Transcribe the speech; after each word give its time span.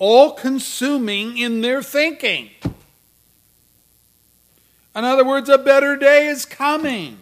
all 0.00 0.32
consuming 0.32 1.38
in 1.38 1.60
their 1.60 1.82
thinking. 1.82 2.50
In 4.96 5.04
other 5.04 5.24
words, 5.24 5.48
a 5.48 5.58
better 5.58 5.94
day 5.94 6.26
is 6.26 6.44
coming. 6.44 7.18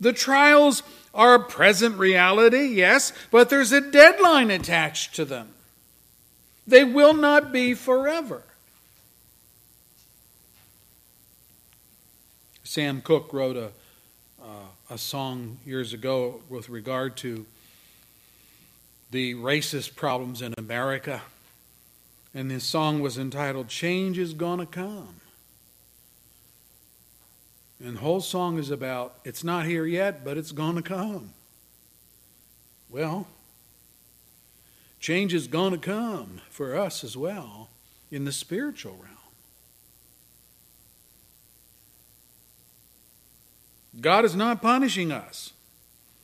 The 0.00 0.12
trials 0.12 0.82
are 1.14 1.34
a 1.34 1.44
present 1.44 1.98
reality, 1.98 2.66
yes, 2.66 3.12
but 3.30 3.50
there's 3.50 3.70
a 3.70 3.80
deadline 3.80 4.50
attached 4.50 5.14
to 5.16 5.24
them. 5.24 5.50
They 6.66 6.84
will 6.84 7.14
not 7.14 7.52
be 7.52 7.74
forever. 7.74 8.42
Sam 12.64 13.00
Cooke 13.02 13.32
wrote 13.32 13.56
a, 13.56 13.70
uh, 14.42 14.66
a 14.90 14.98
song 14.98 15.58
years 15.64 15.92
ago 15.92 16.40
with 16.48 16.68
regard 16.68 17.16
to 17.18 17.46
the 19.10 19.34
racist 19.34 19.96
problems 19.96 20.42
in 20.42 20.54
America. 20.58 21.22
And 22.34 22.50
this 22.50 22.64
song 22.64 23.00
was 23.00 23.18
entitled 23.18 23.68
Change 23.68 24.18
is 24.18 24.34
Gonna 24.34 24.66
Come. 24.66 25.20
And 27.80 27.96
the 27.96 28.00
whole 28.00 28.20
song 28.20 28.58
is 28.58 28.70
about 28.70 29.18
it's 29.24 29.44
not 29.44 29.66
here 29.66 29.86
yet, 29.86 30.24
but 30.24 30.36
it's 30.36 30.52
gonna 30.52 30.82
come. 30.82 31.32
Well, 32.90 33.28
change 34.98 35.32
is 35.32 35.46
gonna 35.46 35.78
come 35.78 36.40
for 36.50 36.76
us 36.76 37.04
as 37.04 37.16
well 37.16 37.68
in 38.10 38.24
the 38.24 38.32
spiritual 38.32 38.94
realm. 38.94 39.14
God 44.00 44.24
is 44.24 44.34
not 44.34 44.62
punishing 44.62 45.12
us. 45.12 45.52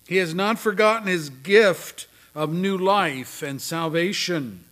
He 0.09 0.17
has 0.17 0.35
not 0.35 0.59
forgotten 0.59 1.07
his 1.09 1.31
gift 1.31 2.07
of 2.35 2.53
new 2.53 2.77
life 2.77 3.43
and 3.43 3.61
salvation. 3.61 4.65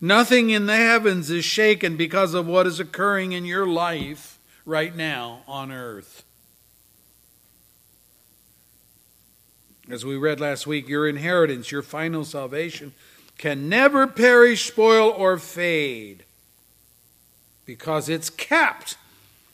Nothing 0.00 0.50
in 0.50 0.66
the 0.66 0.76
heavens 0.76 1.30
is 1.30 1.44
shaken 1.44 1.96
because 1.96 2.34
of 2.34 2.46
what 2.46 2.66
is 2.66 2.80
occurring 2.80 3.32
in 3.32 3.44
your 3.44 3.66
life 3.66 4.38
right 4.64 4.94
now 4.94 5.40
on 5.46 5.72
earth. 5.72 6.24
As 9.88 10.04
we 10.04 10.16
read 10.16 10.40
last 10.40 10.66
week, 10.66 10.88
your 10.88 11.08
inheritance, 11.08 11.70
your 11.70 11.82
final 11.82 12.24
salvation, 12.24 12.92
can 13.38 13.68
never 13.68 14.06
perish, 14.06 14.66
spoil, 14.66 15.10
or 15.10 15.38
fade 15.38 16.24
because 17.64 18.08
it's 18.08 18.30
kept 18.30 18.96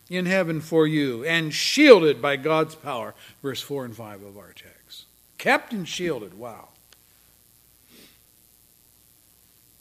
in 0.08 0.26
heaven 0.26 0.60
for 0.60 0.86
you 0.86 1.24
and 1.24 1.52
shielded 1.52 2.20
by 2.22 2.36
God's 2.36 2.74
power. 2.74 3.14
Verse 3.42 3.60
4 3.60 3.86
and 3.86 3.96
5 3.96 4.22
of 4.22 4.36
our 4.36 4.52
text. 4.52 5.04
Kept 5.38 5.72
and 5.72 5.88
shielded. 5.88 6.38
Wow. 6.38 6.68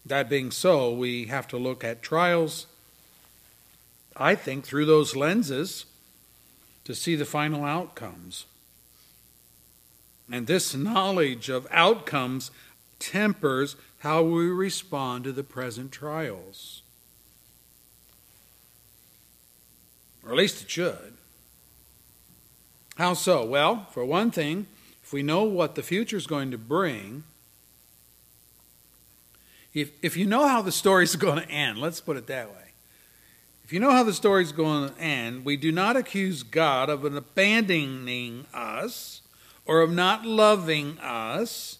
That 0.05 0.29
being 0.29 0.51
so, 0.51 0.91
we 0.91 1.25
have 1.25 1.47
to 1.49 1.57
look 1.57 1.83
at 1.83 2.01
trials, 2.01 2.67
I 4.15 4.35
think, 4.35 4.65
through 4.65 4.85
those 4.85 5.15
lenses 5.15 5.85
to 6.85 6.95
see 6.95 7.15
the 7.15 7.25
final 7.25 7.63
outcomes. 7.63 8.45
And 10.31 10.47
this 10.47 10.73
knowledge 10.73 11.49
of 11.49 11.67
outcomes 11.71 12.51
tempers 12.99 13.75
how 13.99 14.23
we 14.23 14.47
respond 14.47 15.25
to 15.25 15.31
the 15.31 15.43
present 15.43 15.91
trials. 15.91 16.81
Or 20.23 20.31
at 20.31 20.37
least 20.37 20.63
it 20.63 20.71
should. 20.71 21.13
How 22.97 23.13
so? 23.13 23.45
Well, 23.45 23.87
for 23.91 24.05
one 24.05 24.31
thing, 24.31 24.67
if 25.03 25.13
we 25.13 25.23
know 25.23 25.43
what 25.43 25.75
the 25.75 25.83
future 25.83 26.17
is 26.17 26.27
going 26.27 26.51
to 26.51 26.57
bring, 26.57 27.23
if, 29.73 29.91
if 30.01 30.17
you 30.17 30.25
know 30.25 30.47
how 30.47 30.61
the 30.61 30.71
story 30.71 31.03
is 31.03 31.15
going 31.17 31.41
to 31.41 31.49
end, 31.49 31.77
let's 31.77 32.01
put 32.01 32.17
it 32.17 32.27
that 32.27 32.49
way. 32.49 32.55
If 33.63 33.73
you 33.73 33.79
know 33.79 33.91
how 33.91 34.03
the 34.03 34.13
story 34.13 34.43
is 34.43 34.51
going 34.51 34.89
to 34.89 34.99
end, 34.99 35.45
we 35.45 35.55
do 35.55 35.71
not 35.71 35.95
accuse 35.95 36.43
God 36.43 36.89
of 36.89 37.05
abandoning 37.05 38.45
us 38.53 39.21
or 39.65 39.81
of 39.81 39.91
not 39.91 40.25
loving 40.25 40.97
us 40.99 41.79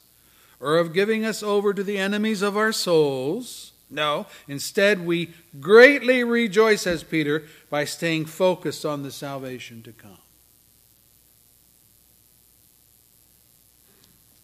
or 0.61 0.77
of 0.77 0.93
giving 0.93 1.25
us 1.25 1.43
over 1.43 1.73
to 1.73 1.83
the 1.83 1.97
enemies 1.97 2.41
of 2.41 2.55
our 2.55 2.71
souls. 2.71 3.73
No, 3.89 4.27
instead, 4.47 5.05
we 5.05 5.33
greatly 5.59 6.23
rejoice, 6.23 6.87
as 6.87 7.03
Peter, 7.03 7.43
by 7.69 7.83
staying 7.83 8.25
focused 8.25 8.85
on 8.85 9.03
the 9.03 9.11
salvation 9.11 9.81
to 9.83 9.91
come. 9.91 10.17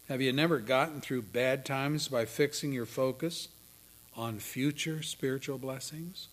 Have 0.08 0.22
you 0.22 0.32
never 0.32 0.58
gotten 0.58 1.02
through 1.02 1.22
bad 1.22 1.66
times 1.66 2.08
by 2.08 2.24
fixing 2.24 2.72
your 2.72 2.86
focus 2.86 3.48
on 4.16 4.38
future 4.38 5.02
spiritual 5.02 5.58
blessings? 5.58 6.28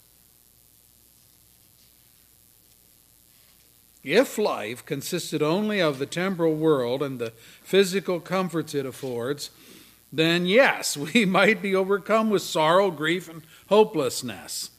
If 4.02 4.38
life 4.38 4.86
consisted 4.86 5.42
only 5.42 5.82
of 5.82 6.00
the 6.00 6.06
temporal 6.06 6.56
world 6.56 7.04
and 7.04 7.20
the 7.20 7.34
physical 7.64 8.22
comforts 8.22 8.74
it 8.74 8.86
affords, 8.86 9.50
then 10.14 10.46
yes, 10.46 10.96
we 11.14 11.26
might 11.26 11.62
be 11.62 11.76
overcome 11.76 12.30
with 12.30 12.44
sorrow, 12.44 12.92
grief, 12.92 13.28
and 13.28 13.42
hopelessness. 13.68 14.70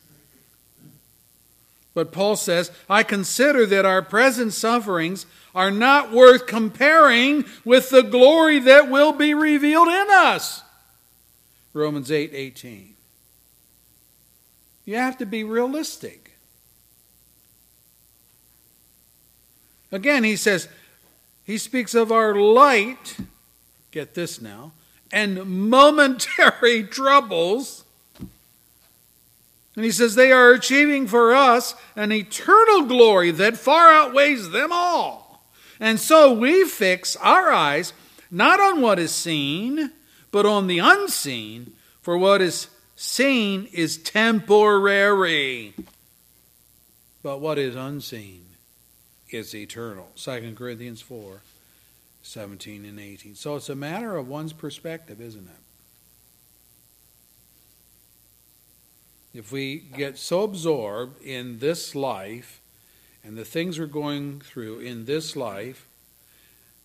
But 1.97 2.13
Paul 2.13 2.37
says, 2.37 2.71
I 2.91 3.03
consider 3.03 3.65
that 3.65 3.87
our 3.87 4.03
present 4.03 4.53
sufferings 4.53 5.25
are 5.55 5.71
not 5.71 6.13
worth 6.13 6.47
comparing 6.47 7.47
with 7.65 7.89
the 7.89 8.03
glory 8.03 8.59
that 8.59 8.91
will 8.91 9.13
be 9.15 9.33
revealed 9.33 9.89
in 9.89 10.07
us. 10.11 10.63
Romans 11.73 12.13
8 12.13 12.33
18. 12.35 12.97
You 14.85 14.97
have 14.97 15.17
to 15.17 15.25
be 15.25 15.43
realistic. 15.43 16.37
Again, 19.91 20.23
he 20.23 20.37
says, 20.37 20.69
he 21.45 21.57
speaks 21.57 21.95
of 21.95 22.13
our 22.13 22.35
light, 22.35 23.17
get 23.91 24.13
this 24.13 24.43
now, 24.43 24.73
and 25.11 25.47
momentary 25.47 26.85
troubles 26.91 27.86
and 29.77 29.85
he 29.85 29.91
says 29.91 30.15
they 30.15 30.33
are 30.33 30.53
achieving 30.53 31.07
for 31.07 31.35
us 31.35 31.75
an 31.95 32.11
eternal 32.11 32.87
glory 32.87 33.31
that 33.31 33.59
far 33.59 33.93
outweighs 33.93 34.51
them 34.51 34.73
all. 34.73 35.45
And 35.79 36.01
so 36.01 36.33
we 36.33 36.65
fix 36.65 37.15
our 37.17 37.53
eyes 37.53 37.93
not 38.31 38.59
on 38.59 38.81
what 38.81 38.99
is 38.99 39.13
seen, 39.13 39.93
but 40.31 40.47
on 40.47 40.67
the 40.67 40.79
unseen, 40.79 41.75
for 42.01 42.17
what 42.17 42.41
is 42.41 42.69
seen 42.97 43.69
is 43.73 43.99
temporary. 43.99 45.75
But 47.23 47.41
what 47.41 47.59
is 47.59 47.77
unseen 47.77 48.47
is 49.29 49.55
eternal. 49.55 50.09
2 50.17 50.55
Corinthians 50.57 51.03
4 51.03 51.43
17 52.23 52.85
and 52.85 52.99
18. 52.99 53.37
So 53.37 53.55
it's 53.55 53.69
a 53.69 53.77
matter 53.77 54.17
of 54.17 54.27
one's 54.27 54.53
perspective, 54.53 55.21
isn't 55.21 55.47
it? 55.47 55.66
If 59.37 59.53
we 59.53 59.77
get 59.77 60.17
so 60.17 60.45
absorbed 60.45 61.23
in 61.23 61.59
this 61.59 61.95
life 61.95 62.61
and 63.23 63.37
the 63.37 63.45
things 63.45 63.79
we're 63.79 63.87
going 63.87 64.41
through 64.41 64.79
in 64.79 65.05
this 65.05 65.37
life 65.37 65.87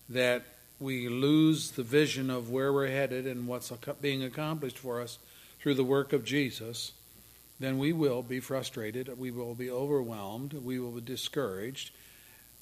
that 0.09 0.43
we 0.77 1.07
lose 1.07 1.71
the 1.71 1.83
vision 1.83 2.29
of 2.29 2.49
where 2.49 2.73
we're 2.73 2.87
headed 2.87 3.25
and 3.25 3.47
what's 3.47 3.71
being 4.01 4.23
accomplished 4.23 4.77
for 4.77 4.99
us 4.99 5.17
through 5.61 5.75
the 5.75 5.83
work 5.83 6.11
of 6.11 6.25
Jesus, 6.25 6.91
then 7.59 7.77
we 7.77 7.93
will 7.93 8.21
be 8.21 8.39
frustrated, 8.39 9.17
we 9.17 9.31
will 9.31 9.55
be 9.55 9.69
overwhelmed, 9.69 10.53
we 10.53 10.77
will 10.77 10.91
be 10.91 11.01
discouraged, 11.01 11.91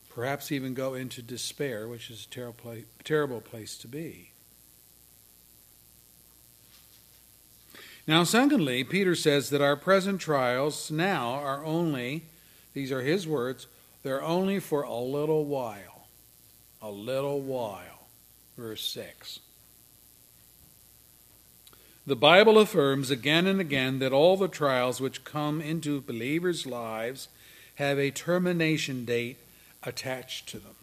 perhaps 0.10 0.52
even 0.52 0.74
go 0.76 0.94
into 0.94 1.22
despair, 1.22 1.88
which 1.88 2.12
is 2.12 2.28
a 2.32 2.84
terrible 3.04 3.42
place 3.42 3.78
to 3.78 3.88
be. 3.88 4.32
Now, 8.10 8.24
secondly, 8.24 8.84
Peter 8.84 9.14
says 9.14 9.52
that 9.52 9.62
our 9.62 9.76
present 9.76 10.20
trials 10.20 10.90
now 10.90 11.34
are 11.34 11.64
only, 11.64 12.24
these 12.74 12.92
are 12.92 13.04
his 13.04 13.28
words, 13.28 13.68
they're 14.02 14.24
only 14.24 14.60
for 14.60 14.82
a 14.82 14.98
little 14.98 15.46
while. 15.46 16.08
A 16.82 16.90
little 16.90 17.40
while. 17.40 18.08
Verse 18.58 18.84
6. 18.90 19.42
The 22.08 22.16
Bible 22.16 22.58
affirms 22.58 23.12
again 23.12 23.46
and 23.46 23.62
again 23.62 24.00
that 24.00 24.12
all 24.12 24.38
the 24.38 24.48
trials 24.48 25.00
which 25.00 25.24
come 25.24 25.62
into 25.62 26.02
believers' 26.02 26.66
lives 26.66 27.28
have 27.76 28.00
a 28.00 28.10
termination 28.10 29.06
date 29.06 29.38
attached 29.84 30.50
to 30.50 30.58
them. 30.58 30.76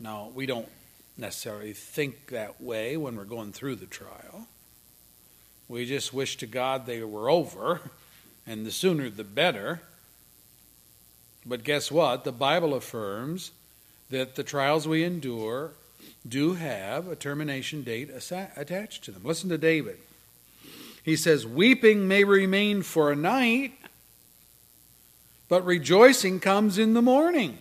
Now, 0.00 0.32
we 0.34 0.46
don't 0.46 0.68
necessarily 1.18 1.72
think 1.72 2.28
that 2.28 2.60
way 2.60 2.96
when 2.96 3.16
we're 3.16 3.24
going 3.24 3.52
through 3.52 3.76
the 3.76 3.86
trial. 3.86 4.46
We 5.68 5.84
just 5.84 6.14
wish 6.14 6.36
to 6.38 6.46
God 6.46 6.86
they 6.86 7.02
were 7.02 7.28
over, 7.28 7.80
and 8.46 8.64
the 8.64 8.70
sooner 8.70 9.10
the 9.10 9.24
better. 9.24 9.82
But 11.44 11.64
guess 11.64 11.90
what? 11.90 12.24
The 12.24 12.32
Bible 12.32 12.72
affirms 12.74 13.50
that 14.10 14.36
the 14.36 14.44
trials 14.44 14.88
we 14.88 15.04
endure 15.04 15.72
do 16.26 16.54
have 16.54 17.08
a 17.08 17.16
termination 17.16 17.82
date 17.82 18.10
attached 18.10 19.04
to 19.04 19.10
them. 19.10 19.22
Listen 19.24 19.50
to 19.50 19.58
David. 19.58 19.98
He 21.02 21.16
says, 21.16 21.46
Weeping 21.46 22.08
may 22.08 22.24
remain 22.24 22.82
for 22.82 23.10
a 23.10 23.16
night, 23.16 23.72
but 25.48 25.64
rejoicing 25.64 26.40
comes 26.40 26.78
in 26.78 26.94
the 26.94 27.02
morning. 27.02 27.58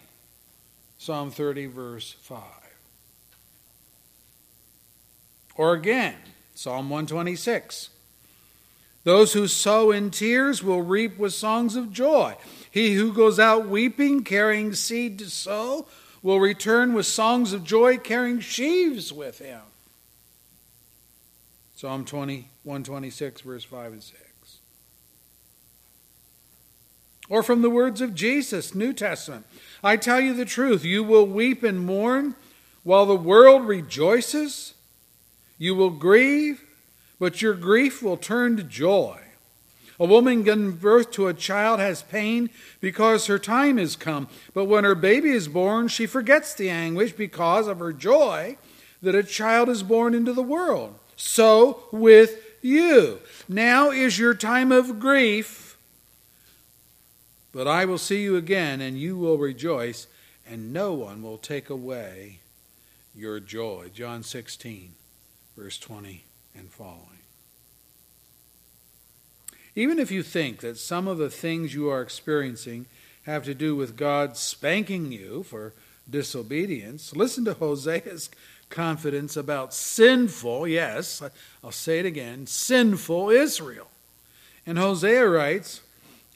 Psalm 0.97 1.31
30, 1.31 1.67
verse 1.67 2.15
5. 2.21 2.41
Or 5.57 5.73
again, 5.73 6.15
Psalm 6.53 6.89
126. 6.89 7.89
Those 9.03 9.33
who 9.33 9.47
sow 9.47 9.91
in 9.91 10.11
tears 10.11 10.61
will 10.61 10.81
reap 10.81 11.17
with 11.17 11.33
songs 11.33 11.75
of 11.75 11.91
joy. 11.91 12.35
He 12.69 12.93
who 12.93 13.13
goes 13.13 13.39
out 13.39 13.67
weeping, 13.67 14.23
carrying 14.23 14.73
seed 14.73 15.17
to 15.19 15.29
sow, 15.29 15.87
will 16.21 16.39
return 16.39 16.93
with 16.93 17.05
songs 17.05 17.53
of 17.53 17.63
joy, 17.63 17.97
carrying 17.97 18.39
sheaves 18.39 19.13
with 19.13 19.39
him. 19.39 19.61
Psalm 21.75 22.05
20, 22.05 22.49
126, 22.63 23.41
verse 23.41 23.63
5 23.63 23.93
and 23.93 24.03
6. 24.03 24.19
Or 27.29 27.43
from 27.43 27.61
the 27.61 27.69
words 27.69 28.01
of 28.01 28.15
Jesus, 28.15 28.73
New 28.73 28.93
Testament 28.93 29.45
I 29.83 29.95
tell 29.95 30.19
you 30.19 30.33
the 30.33 30.45
truth, 30.45 30.83
you 30.83 31.03
will 31.03 31.25
weep 31.25 31.63
and 31.63 31.79
mourn 31.79 32.35
while 32.83 33.05
the 33.05 33.15
world 33.15 33.67
rejoices. 33.67 34.73
You 35.57 35.75
will 35.75 35.89
grieve, 35.89 36.63
but 37.19 37.41
your 37.41 37.53
grief 37.53 38.03
will 38.03 38.17
turn 38.17 38.57
to 38.57 38.63
joy. 38.63 39.19
A 39.99 40.05
woman 40.05 40.43
giving 40.43 40.73
birth 40.73 41.11
to 41.11 41.27
a 41.27 41.33
child 41.33 41.79
has 41.79 42.03
pain 42.03 42.51
because 42.79 43.25
her 43.25 43.39
time 43.39 43.79
is 43.79 43.95
come, 43.95 44.27
but 44.53 44.65
when 44.65 44.83
her 44.83 44.93
baby 44.93 45.31
is 45.31 45.47
born, 45.47 45.87
she 45.87 46.05
forgets 46.05 46.53
the 46.53 46.69
anguish 46.69 47.13
because 47.13 47.67
of 47.67 47.79
her 47.79 47.91
joy 47.91 48.57
that 49.01 49.15
a 49.15 49.23
child 49.23 49.69
is 49.69 49.81
born 49.81 50.13
into 50.13 50.33
the 50.33 50.43
world. 50.43 50.99
So 51.15 51.83
with 51.91 52.39
you. 52.61 53.19
Now 53.47 53.89
is 53.89 54.19
your 54.19 54.33
time 54.35 54.71
of 54.71 54.99
grief, 54.99 55.77
but 57.51 57.67
I 57.67 57.85
will 57.85 57.97
see 57.97 58.21
you 58.21 58.35
again, 58.35 58.81
and 58.81 58.99
you 58.99 59.17
will 59.17 59.37
rejoice, 59.37 60.07
and 60.45 60.71
no 60.71 60.93
one 60.93 61.23
will 61.23 61.37
take 61.37 61.69
away 61.69 62.39
your 63.15 63.39
joy. 63.39 63.89
John 63.93 64.21
16, 64.21 64.93
verse 65.57 65.79
20 65.79 66.23
and 66.55 66.69
following. 66.69 67.01
Even 69.75 69.97
if 69.97 70.11
you 70.11 70.21
think 70.21 70.59
that 70.59 70.77
some 70.77 71.07
of 71.07 71.17
the 71.17 71.29
things 71.29 71.73
you 71.73 71.89
are 71.89 72.01
experiencing 72.01 72.85
have 73.23 73.43
to 73.43 73.55
do 73.55 73.75
with 73.75 73.97
God 73.97 74.37
spanking 74.37 75.11
you 75.11 75.43
for 75.43 75.73
disobedience, 76.09 77.15
listen 77.15 77.43
to 77.45 77.55
Hosea's 77.55 78.29
confidence 78.69 79.35
about 79.35 79.73
sinful, 79.73 80.67
yes, 80.67 81.23
I'll 81.63 81.71
say 81.71 81.99
it 81.99 82.05
again, 82.05 82.45
sinful 82.45 83.29
Israel. 83.31 83.87
And 84.65 84.77
Hosea 84.77 85.27
writes, 85.27 85.81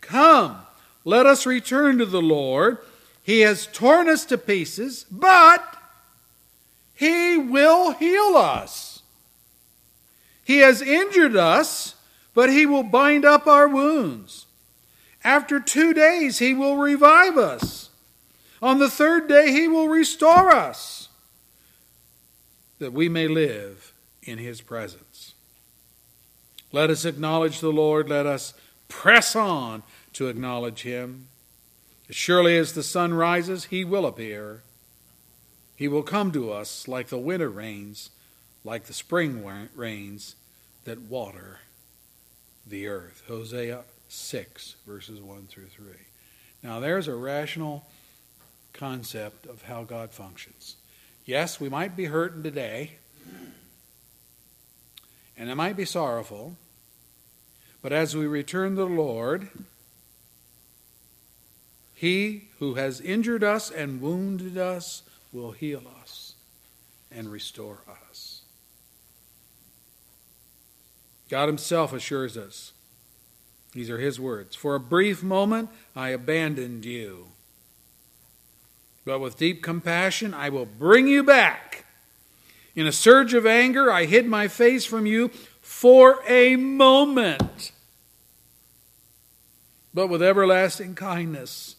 Come, 0.02 0.58
let 1.06 1.26
us 1.26 1.46
return 1.46 2.00
to 2.00 2.06
the 2.06 2.22
Lord. 2.22 2.80
He 3.22 3.42
has 3.42 3.68
torn 3.68 4.10
us 4.10 4.26
to 4.26 4.38
pieces, 4.38 5.06
but 5.12 5.78
He 6.96 7.38
will 7.38 7.92
heal 7.92 8.36
us. 8.36 8.91
He 10.52 10.58
has 10.58 10.82
injured 10.82 11.38
us 11.38 11.96
but 12.34 12.50
he 12.50 12.66
will 12.66 12.84
bind 12.84 13.26
up 13.26 13.48
our 13.48 13.68
wounds. 13.68 14.46
After 15.24 15.60
two 15.60 15.94
days, 15.94 16.40
he 16.40 16.54
will 16.54 16.78
revive 16.78 17.38
us. 17.38 17.90
On 18.62 18.80
the 18.80 18.90
third 18.90 19.28
day, 19.28 19.52
he 19.52 19.68
will 19.68 19.88
restore 19.88 20.52
us, 20.52 21.10
that 22.80 22.94
we 22.94 23.10
may 23.10 23.28
live 23.28 23.94
in 24.24 24.38
his 24.38 24.62
presence. 24.62 25.34
Let 26.72 26.90
us 26.90 27.06
acknowledge 27.06 27.60
the 27.60 27.72
Lord. 27.72 28.10
Let 28.10 28.26
us 28.26 28.54
press 28.88 29.36
on 29.36 29.84
to 30.14 30.28
acknowledge 30.28 30.84
him. 30.84 31.28
As 32.10 32.16
surely 32.16 32.58
as 32.58 32.74
the 32.74 32.84
sun 32.84 33.14
rises, 33.14 33.66
he 33.66 33.84
will 33.84 34.06
appear. 34.06 34.64
He 35.76 35.88
will 35.88 36.04
come 36.04 36.32
to 36.32 36.52
us 36.52 36.88
like 36.88 37.08
the 37.08 37.18
winter 37.18 37.50
rains, 37.50 38.10
like 38.64 38.86
the 38.86 38.94
spring 38.94 39.44
rains 39.76 40.36
that 40.84 41.02
water 41.02 41.60
the 42.66 42.88
earth. 42.88 43.24
Hosea 43.28 43.82
6, 44.08 44.76
verses 44.86 45.22
1 45.22 45.48
through 45.48 45.68
3. 45.68 45.86
Now, 46.64 46.80
there's 46.80 47.08
a 47.08 47.16
rational 47.16 47.88
concept 48.74 49.46
of 49.46 49.64
how 49.64 49.84
God 49.84 50.12
functions. 50.12 50.76
Yes, 51.26 51.60
we 51.60 51.70
might 51.70 51.96
be 51.96 52.06
hurting 52.06 52.44
today, 52.44 52.98
and 55.38 55.50
it 55.50 55.56
might 55.56 55.78
be 55.78 55.86
sorrowful, 55.86 56.58
but 57.82 57.92
as 57.92 58.16
we 58.16 58.28
return 58.28 58.72
to 58.72 58.82
the 58.82 58.86
Lord, 58.86 59.50
He 61.94 62.50
who 62.60 62.76
has 62.76 63.02
injured 63.02 63.44
us 63.44 63.72
and 63.72 64.02
wounded 64.02 64.58
us 64.58 65.04
will 65.32 65.52
heal 65.52 65.84
us 66.02 66.36
and 67.12 67.32
restore 67.32 67.82
us. 68.10 68.11
God 71.32 71.48
Himself 71.48 71.94
assures 71.94 72.36
us. 72.36 72.74
These 73.72 73.90
are 73.90 74.00
His 74.00 74.20
words. 74.20 74.54
For 74.54 74.76
a 74.76 74.82
brief 74.82 75.24
moment 75.24 75.70
I 75.96 76.10
abandoned 76.10 76.84
you, 76.84 77.28
but 79.06 79.20
with 79.20 79.38
deep 79.38 79.64
compassion 79.64 80.34
I 80.34 80.50
will 80.50 80.66
bring 80.66 81.08
you 81.08 81.24
back. 81.24 81.86
In 82.76 82.86
a 82.86 82.92
surge 82.92 83.34
of 83.34 83.46
anger 83.46 83.90
I 83.90 84.06
hid 84.06 84.28
my 84.28 84.50
face 84.50 84.84
from 84.84 85.06
you 85.06 85.30
for 85.62 86.20
a 86.28 86.58
moment, 86.58 87.72
but 89.94 90.08
with 90.08 90.22
everlasting 90.22 90.96
kindness 90.96 91.78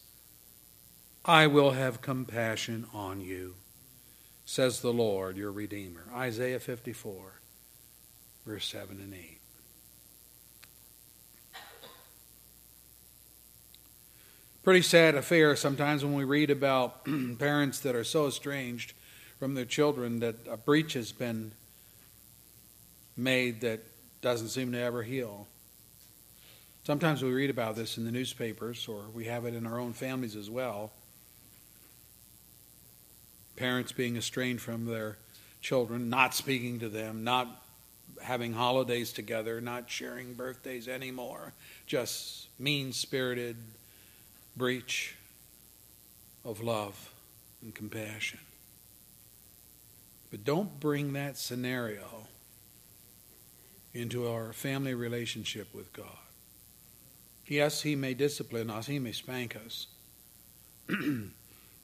I 1.25 1.45
will 1.45 1.71
have 1.71 2.01
compassion 2.01 2.87
on 2.91 3.21
you, 3.21 3.53
says 4.45 4.81
the 4.81 4.91
Lord 4.91 5.37
your 5.37 5.51
Redeemer. 5.51 6.05
Isaiah 6.11 6.59
54, 6.59 7.39
verse 8.47 8.65
7 8.65 8.99
and 8.99 9.13
8. 9.13 9.32
Pretty 14.63 14.81
sad 14.81 15.15
affair 15.15 15.57
sometimes 15.57 16.05
when 16.05 16.13
we 16.13 16.23
read 16.23 16.49
about 16.49 17.05
parents 17.39 17.81
that 17.81 17.95
are 17.95 18.03
so 18.05 18.27
estranged 18.27 18.93
from 19.37 19.55
their 19.55 19.65
children 19.65 20.21
that 20.21 20.35
a 20.49 20.55
breach 20.55 20.93
has 20.93 21.11
been 21.11 21.51
made 23.17 23.59
that 23.59 23.81
doesn't 24.21 24.47
seem 24.47 24.71
to 24.71 24.79
ever 24.79 25.03
heal. 25.03 25.47
Sometimes 26.85 27.21
we 27.21 27.31
read 27.31 27.49
about 27.49 27.75
this 27.75 27.97
in 27.97 28.05
the 28.05 28.11
newspapers, 28.11 28.87
or 28.87 29.03
we 29.13 29.25
have 29.25 29.45
it 29.45 29.53
in 29.53 29.65
our 29.65 29.79
own 29.79 29.91
families 29.91 30.35
as 30.35 30.49
well. 30.49 30.91
Parents 33.57 33.91
being 33.91 34.15
estranged 34.15 34.61
from 34.61 34.85
their 34.85 35.17
children, 35.61 36.09
not 36.09 36.33
speaking 36.33 36.79
to 36.79 36.87
them, 36.87 37.25
not 37.25 37.63
having 38.21 38.53
holidays 38.53 39.11
together, 39.11 39.59
not 39.59 39.89
sharing 39.89 40.33
birthdays 40.33 40.87
anymore, 40.87 41.51
just 41.85 42.47
mean 42.59 42.93
spirited, 42.93 43.57
breach 44.55 45.15
of 46.45 46.61
love 46.61 47.13
and 47.61 47.73
compassion. 47.73 48.39
But 50.31 50.43
don't 50.43 50.79
bring 50.79 51.13
that 51.13 51.37
scenario 51.37 52.27
into 53.93 54.27
our 54.27 54.53
family 54.53 54.93
relationship 54.93 55.73
with 55.73 55.93
God. 55.93 56.07
Yes, 57.47 57.81
He 57.81 57.95
may 57.95 58.13
discipline 58.13 58.69
us, 58.69 58.87
He 58.87 58.99
may 58.99 59.11
spank 59.11 59.55
us, 59.55 59.87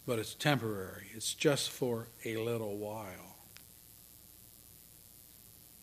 but 0.07 0.19
it's 0.19 0.33
temporary. 0.33 1.07
It's 1.13 1.33
just 1.33 1.69
for 1.69 2.07
a 2.25 2.38
little 2.38 2.77
while. 2.77 3.35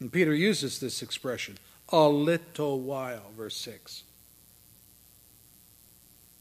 And 0.01 0.13
Peter 0.13 0.35
uses 0.35 0.79
this 0.79 1.03
expression, 1.03 1.59
a 1.89 2.09
little 2.09 2.81
while, 2.81 3.31
verse 3.37 3.57
6. 3.57 4.03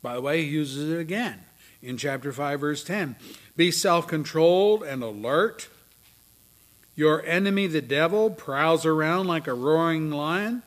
By 0.05 0.13
the 0.13 0.21
way, 0.21 0.43
he 0.43 0.49
uses 0.49 0.91
it 0.91 0.99
again 0.99 1.39
in 1.81 1.97
chapter 1.97 2.31
5, 2.31 2.59
verse 2.59 2.83
10. 2.83 3.15
Be 3.57 3.71
self 3.71 4.07
controlled 4.07 4.83
and 4.83 5.01
alert. 5.01 5.67
Your 6.95 7.25
enemy, 7.25 7.65
the 7.65 7.81
devil, 7.81 8.29
prowls 8.29 8.85
around 8.85 9.25
like 9.25 9.47
a 9.47 9.55
roaring 9.55 10.11
lion, 10.11 10.61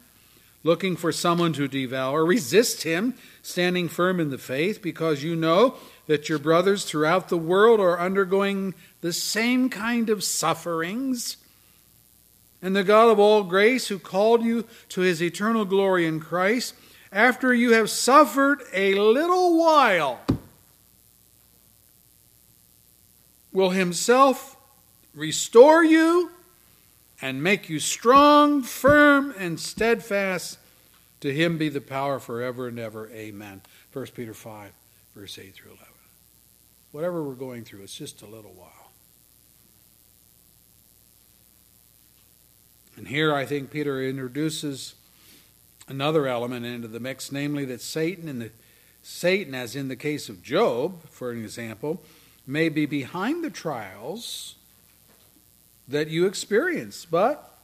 looking 0.64 0.97
for 0.97 1.12
someone 1.12 1.52
to 1.52 1.68
devour. 1.68 2.26
Resist 2.26 2.83
him, 2.83 3.14
standing 3.40 3.88
firm 3.88 4.18
in 4.18 4.30
the 4.30 4.38
faith, 4.38 4.83
because 4.83 5.23
you 5.23 5.37
know 5.37 5.76
that 6.09 6.28
your 6.28 6.40
brothers 6.40 6.85
throughout 6.85 7.28
the 7.28 7.38
world 7.38 7.78
are 7.78 8.00
undergoing 8.00 8.75
the 9.02 9.12
same 9.12 9.71
kind 9.71 10.11
of 10.11 10.25
sufferings. 10.25 11.37
And 12.61 12.75
the 12.75 12.83
God 12.83 13.09
of 13.09 13.21
all 13.21 13.45
grace, 13.45 13.87
who 13.87 14.00
called 14.00 14.42
you 14.42 14.66
to 14.88 15.02
his 15.02 15.23
eternal 15.23 15.64
glory 15.64 16.07
in 16.07 16.18
Christ, 16.18 16.75
after 17.12 17.54
you 17.54 17.72
have 17.72 17.90
suffered 17.90 18.62
a 18.72 18.94
little 18.94 19.58
while, 19.58 20.20
will 23.52 23.70
himself 23.70 24.56
restore 25.14 25.82
you, 25.82 26.30
and 27.20 27.42
make 27.42 27.68
you 27.68 27.80
strong, 27.80 28.62
firm, 28.62 29.34
and 29.36 29.58
steadfast. 29.58 30.58
To 31.20 31.34
him 31.34 31.58
be 31.58 31.68
the 31.68 31.80
power 31.80 32.20
forever 32.20 32.68
and 32.68 32.78
ever. 32.78 33.10
Amen. 33.10 33.62
1 33.92 34.06
Peter 34.14 34.34
5, 34.34 34.70
verse 35.16 35.38
8 35.38 35.52
through 35.52 35.72
11. 35.72 35.86
Whatever 36.92 37.24
we're 37.24 37.34
going 37.34 37.64
through, 37.64 37.82
it's 37.82 37.96
just 37.96 38.22
a 38.22 38.26
little 38.26 38.52
while. 38.52 38.92
And 42.96 43.08
here 43.08 43.34
I 43.34 43.44
think 43.44 43.70
Peter 43.70 44.02
introduces 44.02 44.94
another 45.88 46.26
element 46.26 46.66
into 46.66 46.88
the 46.88 47.00
mix, 47.00 47.33
namely 47.33 47.64
that 47.66 47.80
Satan 47.80 48.28
and 48.28 48.40
the 48.40 48.50
Satan, 49.02 49.54
as 49.54 49.75
in 49.75 49.88
the 49.88 49.97
case 49.97 50.28
of 50.28 50.42
Job, 50.42 51.09
for 51.09 51.30
an 51.30 51.42
example, 51.42 52.02
may 52.47 52.68
be 52.68 52.87
behind 52.87 53.42
the 53.42 53.50
trials 53.50 54.57
that 55.87 56.09
you 56.09 56.26
experience, 56.26 57.04
but 57.04 57.59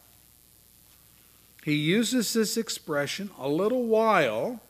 he 1.65 1.75
uses 1.75 2.33
this 2.33 2.57
expression 2.57 3.31
a 3.39 3.49
little 3.49 3.85
while. 3.85 4.61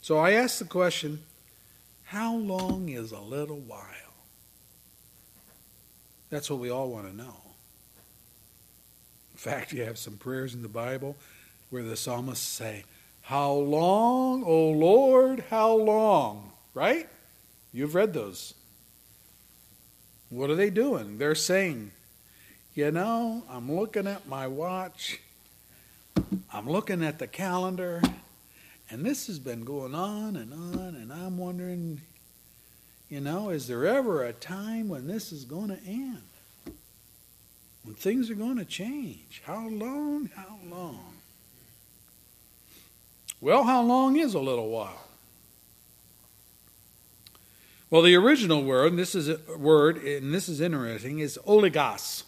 So 0.00 0.18
I 0.18 0.32
ask 0.32 0.58
the 0.58 0.64
question 0.64 1.22
how 2.04 2.36
long 2.36 2.88
is 2.88 3.12
a 3.12 3.20
little 3.20 3.60
while? 3.60 3.84
That's 6.30 6.50
what 6.50 6.58
we 6.58 6.70
all 6.70 6.90
want 6.90 7.08
to 7.08 7.16
know. 7.16 7.49
Fact, 9.40 9.72
you 9.72 9.84
have 9.84 9.96
some 9.96 10.18
prayers 10.18 10.52
in 10.52 10.60
the 10.60 10.68
Bible 10.68 11.16
where 11.70 11.82
the 11.82 11.96
psalmists 11.96 12.46
say, 12.46 12.84
How 13.22 13.52
long, 13.52 14.44
O 14.44 14.68
Lord, 14.68 15.44
how 15.48 15.72
long? 15.72 16.52
Right? 16.74 17.08
You've 17.72 17.94
read 17.94 18.12
those. 18.12 18.52
What 20.28 20.50
are 20.50 20.56
they 20.56 20.68
doing? 20.68 21.16
They're 21.16 21.34
saying, 21.34 21.92
You 22.74 22.90
know, 22.90 23.42
I'm 23.48 23.74
looking 23.74 24.06
at 24.06 24.28
my 24.28 24.46
watch, 24.46 25.20
I'm 26.52 26.68
looking 26.68 27.02
at 27.02 27.18
the 27.18 27.26
calendar, 27.26 28.02
and 28.90 29.06
this 29.06 29.26
has 29.28 29.38
been 29.38 29.64
going 29.64 29.94
on 29.94 30.36
and 30.36 30.52
on, 30.52 30.96
and 30.96 31.10
I'm 31.10 31.38
wondering, 31.38 32.02
you 33.08 33.22
know, 33.22 33.48
is 33.48 33.68
there 33.68 33.86
ever 33.86 34.22
a 34.22 34.34
time 34.34 34.90
when 34.90 35.06
this 35.06 35.32
is 35.32 35.46
going 35.46 35.68
to 35.68 35.82
end? 35.86 36.29
When 37.90 37.96
things 37.96 38.30
are 38.30 38.36
going 38.36 38.56
to 38.58 38.64
change? 38.64 39.42
How 39.44 39.66
long? 39.66 40.30
How 40.36 40.58
long? 40.64 41.12
Well, 43.40 43.64
how 43.64 43.82
long 43.82 44.16
is 44.16 44.32
a 44.32 44.38
little 44.38 44.68
while? 44.68 45.08
Well, 47.90 48.02
the 48.02 48.14
original 48.14 48.62
word, 48.62 48.92
and 48.92 48.98
this 48.98 49.16
is 49.16 49.28
a 49.28 49.40
word, 49.58 49.96
and 50.04 50.32
this 50.32 50.48
is 50.48 50.60
interesting, 50.60 51.18
is 51.18 51.36
oligos 51.44 52.22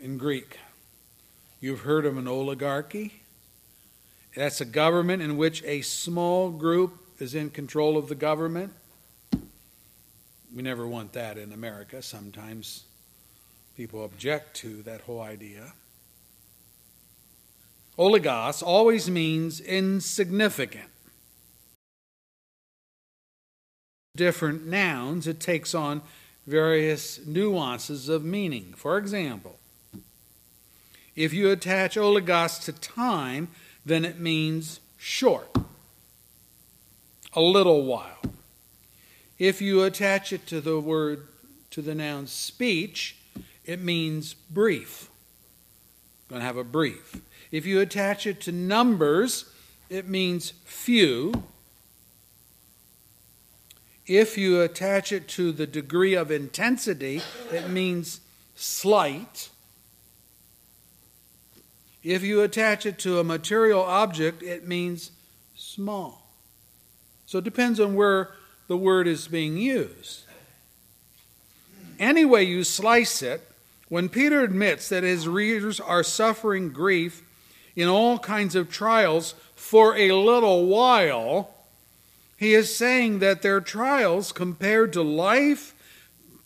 in 0.00 0.16
Greek. 0.16 0.60
You've 1.60 1.80
heard 1.80 2.06
of 2.06 2.16
an 2.16 2.28
oligarchy? 2.28 3.22
That's 4.36 4.60
a 4.60 4.64
government 4.64 5.22
in 5.22 5.36
which 5.36 5.64
a 5.64 5.80
small 5.80 6.50
group 6.50 6.96
is 7.18 7.34
in 7.34 7.50
control 7.50 7.98
of 7.98 8.08
the 8.08 8.14
government. 8.14 8.72
We 10.54 10.62
never 10.62 10.86
want 10.86 11.14
that 11.14 11.36
in 11.36 11.52
America. 11.52 12.00
Sometimes 12.00 12.84
people 13.76 14.04
object 14.04 14.56
to 14.56 14.82
that 14.82 15.02
whole 15.02 15.20
idea. 15.20 15.74
Oligos 17.98 18.62
always 18.62 19.10
means 19.10 19.60
insignificant. 19.60 20.88
Different 24.14 24.66
nouns, 24.66 25.26
it 25.26 25.40
takes 25.40 25.74
on 25.74 26.00
various 26.46 27.24
nuances 27.26 28.08
of 28.08 28.24
meaning. 28.24 28.72
For 28.76 28.96
example, 28.96 29.58
if 31.14 31.34
you 31.34 31.50
attach 31.50 31.96
oligos 31.96 32.62
to 32.64 32.72
time, 32.72 33.48
then 33.84 34.06
it 34.06 34.18
means 34.18 34.80
short, 34.96 35.54
a 37.34 37.40
little 37.42 37.84
while. 37.84 38.20
If 39.38 39.60
you 39.60 39.82
attach 39.82 40.32
it 40.32 40.46
to 40.46 40.62
the 40.62 40.80
word, 40.80 41.28
to 41.70 41.82
the 41.82 41.94
noun 41.94 42.26
speech, 42.26 43.16
it 43.66 43.80
means 43.80 44.34
brief. 44.34 45.10
Going 46.28 46.40
to 46.40 46.46
have 46.46 46.56
a 46.56 46.64
brief. 46.64 47.20
If 47.50 47.66
you 47.66 47.80
attach 47.80 48.26
it 48.26 48.40
to 48.42 48.52
numbers, 48.52 49.44
it 49.90 50.08
means 50.08 50.52
few. 50.64 51.44
If 54.06 54.38
you 54.38 54.62
attach 54.62 55.12
it 55.12 55.28
to 55.28 55.52
the 55.52 55.66
degree 55.66 56.14
of 56.14 56.30
intensity, 56.30 57.22
it 57.52 57.68
means 57.68 58.20
slight. 58.54 59.50
If 62.04 62.22
you 62.22 62.40
attach 62.42 62.86
it 62.86 62.98
to 63.00 63.18
a 63.18 63.24
material 63.24 63.82
object, 63.82 64.42
it 64.42 64.66
means 64.66 65.10
small. 65.56 66.30
So 67.26 67.38
it 67.38 67.44
depends 67.44 67.80
on 67.80 67.96
where 67.96 68.30
the 68.68 68.76
word 68.76 69.08
is 69.08 69.26
being 69.26 69.56
used. 69.56 70.22
Any 71.98 72.24
way 72.24 72.44
you 72.44 72.62
slice 72.62 73.22
it, 73.22 73.48
when 73.88 74.08
Peter 74.08 74.40
admits 74.40 74.88
that 74.88 75.04
his 75.04 75.28
readers 75.28 75.78
are 75.78 76.02
suffering 76.02 76.70
grief 76.70 77.22
in 77.76 77.88
all 77.88 78.18
kinds 78.18 78.54
of 78.54 78.70
trials 78.70 79.34
for 79.54 79.96
a 79.96 80.12
little 80.12 80.66
while, 80.66 81.54
he 82.36 82.54
is 82.54 82.74
saying 82.74 83.20
that 83.20 83.42
their 83.42 83.60
trials 83.60 84.32
compared 84.32 84.92
to 84.92 85.02
life, 85.02 85.74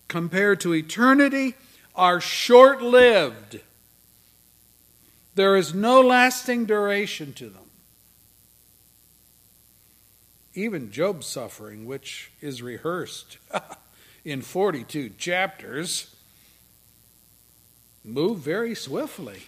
compared 0.09 0.61
to 0.61 0.75
eternity, 0.75 1.55
are 1.95 2.21
short 2.21 2.83
lived. 2.83 3.61
There 5.35 5.57
is 5.57 5.73
no 5.75 6.01
lasting 6.01 6.67
duration 6.67 7.33
to 7.35 7.49
them. 7.49 7.63
Even 10.55 10.91
Job's 10.91 11.27
suffering, 11.27 11.87
which 11.87 12.33
is 12.41 12.61
rehearsed 12.61 13.39
in 14.25 14.43
42 14.43 15.11
chapters, 15.11 16.15
moved 18.05 18.43
very 18.43 18.75
swiftly. 18.75 19.43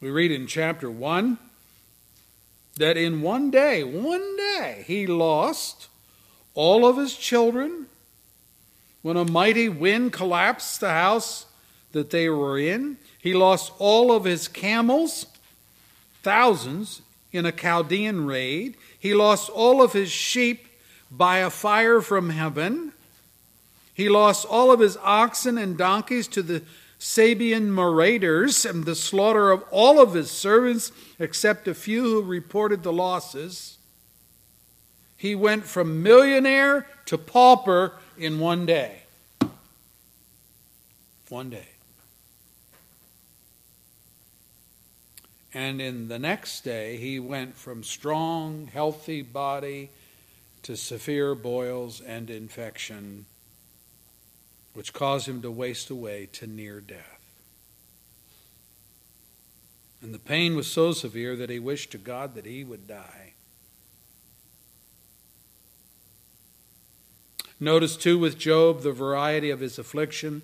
We 0.00 0.10
read 0.10 0.32
in 0.32 0.46
chapter 0.46 0.90
1 0.90 1.38
that 2.76 2.96
in 2.96 3.20
one 3.20 3.50
day, 3.50 3.84
one 3.84 4.36
day, 4.36 4.84
he 4.86 5.06
lost 5.06 5.88
all 6.54 6.86
of 6.86 6.96
his 6.96 7.16
children 7.16 7.86
when 9.02 9.16
a 9.16 9.24
mighty 9.24 9.68
wind 9.68 10.12
collapsed 10.12 10.80
the 10.80 10.90
house 10.90 11.46
that 11.92 12.10
they 12.10 12.28
were 12.28 12.58
in. 12.58 12.96
He 13.18 13.34
lost 13.34 13.72
all 13.78 14.12
of 14.12 14.24
his 14.24 14.48
camels, 14.48 15.26
thousands, 16.22 17.02
in 17.32 17.46
a 17.46 17.52
Chaldean 17.52 18.26
raid. 18.26 18.76
He 18.98 19.14
lost 19.14 19.50
all 19.50 19.82
of 19.82 19.92
his 19.92 20.10
sheep 20.10 20.66
by 21.10 21.38
a 21.38 21.50
fire 21.50 22.00
from 22.00 22.30
heaven. 22.30 22.92
He 24.00 24.08
lost 24.08 24.46
all 24.46 24.72
of 24.72 24.80
his 24.80 24.96
oxen 25.02 25.58
and 25.58 25.76
donkeys 25.76 26.26
to 26.28 26.42
the 26.42 26.62
Sabean 26.98 27.66
marauders 27.66 28.64
and 28.64 28.86
the 28.86 28.94
slaughter 28.94 29.50
of 29.50 29.62
all 29.70 30.00
of 30.00 30.14
his 30.14 30.30
servants 30.30 30.90
except 31.18 31.68
a 31.68 31.74
few 31.74 32.04
who 32.04 32.22
reported 32.22 32.82
the 32.82 32.94
losses. 32.94 33.76
He 35.18 35.34
went 35.34 35.66
from 35.66 36.02
millionaire 36.02 36.86
to 37.04 37.18
pauper 37.18 37.92
in 38.16 38.40
one 38.40 38.64
day. 38.64 39.02
One 41.28 41.50
day. 41.50 41.68
And 45.52 45.82
in 45.82 46.08
the 46.08 46.18
next 46.18 46.64
day, 46.64 46.96
he 46.96 47.20
went 47.20 47.54
from 47.54 47.82
strong, 47.82 48.70
healthy 48.72 49.20
body 49.20 49.90
to 50.62 50.74
severe 50.74 51.34
boils 51.34 52.00
and 52.00 52.30
infection, 52.30 53.26
which 54.74 54.92
caused 54.92 55.28
him 55.28 55.42
to 55.42 55.50
waste 55.50 55.90
away 55.90 56.28
to 56.32 56.46
near 56.46 56.80
death. 56.80 57.20
And 60.02 60.14
the 60.14 60.18
pain 60.18 60.56
was 60.56 60.66
so 60.66 60.92
severe 60.92 61.36
that 61.36 61.50
he 61.50 61.58
wished 61.58 61.90
to 61.92 61.98
God 61.98 62.34
that 62.34 62.46
he 62.46 62.64
would 62.64 62.86
die. 62.86 63.34
Notice, 67.62 67.96
too, 67.96 68.18
with 68.18 68.38
Job, 68.38 68.80
the 68.80 68.92
variety 68.92 69.50
of 69.50 69.60
his 69.60 69.78
affliction. 69.78 70.40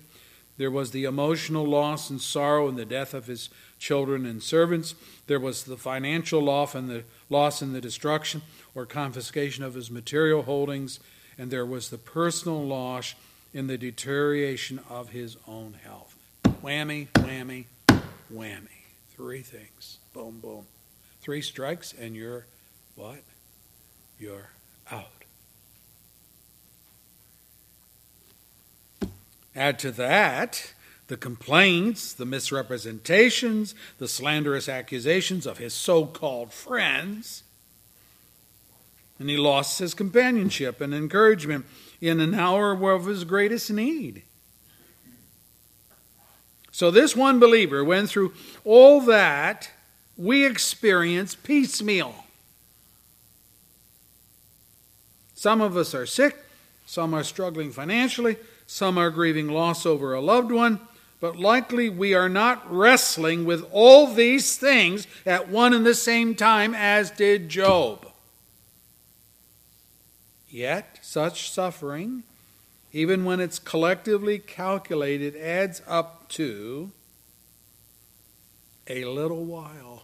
There 0.57 0.69
was 0.69 0.91
the 0.91 1.05
emotional 1.05 1.65
loss 1.65 2.11
and 2.11 2.21
sorrow 2.21 2.67
in 2.67 2.75
the 2.75 2.85
death 2.85 3.15
of 3.15 3.25
his 3.25 3.49
children 3.79 4.25
and 4.25 4.41
servants. 4.41 4.93
There 5.25 5.39
was 5.39 5.63
the 5.63 5.77
financial 5.77 6.41
loss 6.41 6.75
and 6.75 6.89
the 6.89 7.03
loss 7.29 7.61
and 7.61 7.73
the 7.73 7.81
destruction 7.81 8.43
or 8.75 8.85
confiscation 8.85 9.63
of 9.63 9.73
his 9.73 9.89
material 9.89 10.43
holdings, 10.43 10.99
and 11.37 11.49
there 11.49 11.65
was 11.65 11.89
the 11.89 11.97
personal 11.97 12.63
loss 12.63 13.15
in 13.57 13.65
the 13.65 13.77
deterioration 13.77 14.79
of 14.87 15.09
his 15.09 15.35
own 15.47 15.75
health. 15.83 16.15
Whammy, 16.63 17.07
whammy, 17.13 17.65
whammy. 18.31 18.67
Three 19.15 19.41
things. 19.41 19.97
Boom, 20.13 20.39
boom. 20.39 20.67
Three 21.21 21.41
strikes, 21.41 21.91
and 21.91 22.15
you're 22.15 22.45
what? 22.93 23.23
You're 24.19 24.51
out. 24.91 25.07
Add 29.55 29.79
to 29.79 29.91
that 29.91 30.73
the 31.07 31.17
complaints, 31.17 32.13
the 32.13 32.27
misrepresentations, 32.27 33.73
the 33.97 34.07
slanderous 34.07 34.69
accusations 34.69 35.47
of 35.47 35.57
his 35.57 35.73
so 35.73 36.05
called 36.05 36.53
friends 36.53 37.41
and 39.19 39.29
he 39.29 39.37
lost 39.37 39.79
his 39.79 39.93
companionship 39.93 40.79
and 40.79 40.93
encouragement 40.93 41.65
in 42.01 42.19
an 42.19 42.33
hour 42.33 42.71
of 42.93 43.05
his 43.05 43.23
greatest 43.23 43.71
need. 43.71 44.23
So, 46.71 46.91
this 46.91 47.15
one 47.15 47.39
believer 47.39 47.83
went 47.83 48.09
through 48.09 48.33
all 48.63 49.01
that 49.01 49.71
we 50.15 50.45
experience 50.45 51.33
piecemeal. 51.33 52.13
Some 55.33 55.61
of 55.61 55.77
us 55.77 55.93
are 55.95 56.05
sick, 56.05 56.35
some 56.85 57.13
are 57.13 57.23
struggling 57.23 57.71
financially, 57.71 58.37
some 58.65 58.97
are 58.97 59.09
grieving 59.09 59.47
loss 59.47 59.85
over 59.85 60.13
a 60.13 60.21
loved 60.21 60.51
one, 60.51 60.79
but 61.19 61.37
likely 61.37 61.89
we 61.89 62.13
are 62.13 62.29
not 62.29 62.63
wrestling 62.71 63.45
with 63.45 63.63
all 63.71 64.07
these 64.07 64.57
things 64.57 65.07
at 65.25 65.47
one 65.47 65.73
and 65.73 65.85
the 65.85 65.95
same 65.95 66.35
time 66.35 66.75
as 66.75 67.11
did 67.11 67.49
Job. 67.49 68.06
Yet, 70.49 70.99
such 71.01 71.51
suffering, 71.51 72.23
even 72.93 73.25
when 73.25 73.39
it's 73.39 73.59
collectively 73.59 74.39
calculated, 74.39 75.35
adds 75.35 75.81
up 75.87 76.29
to 76.29 76.91
a 78.87 79.05
little 79.05 79.43
while 79.43 80.03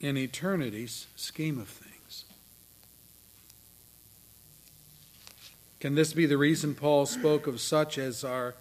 in 0.00 0.16
eternity's 0.16 1.06
scheme 1.16 1.58
of 1.58 1.68
things. 1.68 2.24
Can 5.80 5.94
this 5.94 6.12
be 6.12 6.26
the 6.26 6.38
reason 6.38 6.74
Paul 6.74 7.06
spoke 7.06 7.46
of 7.46 7.60
such 7.60 7.98
as 7.98 8.22
are 8.22 8.54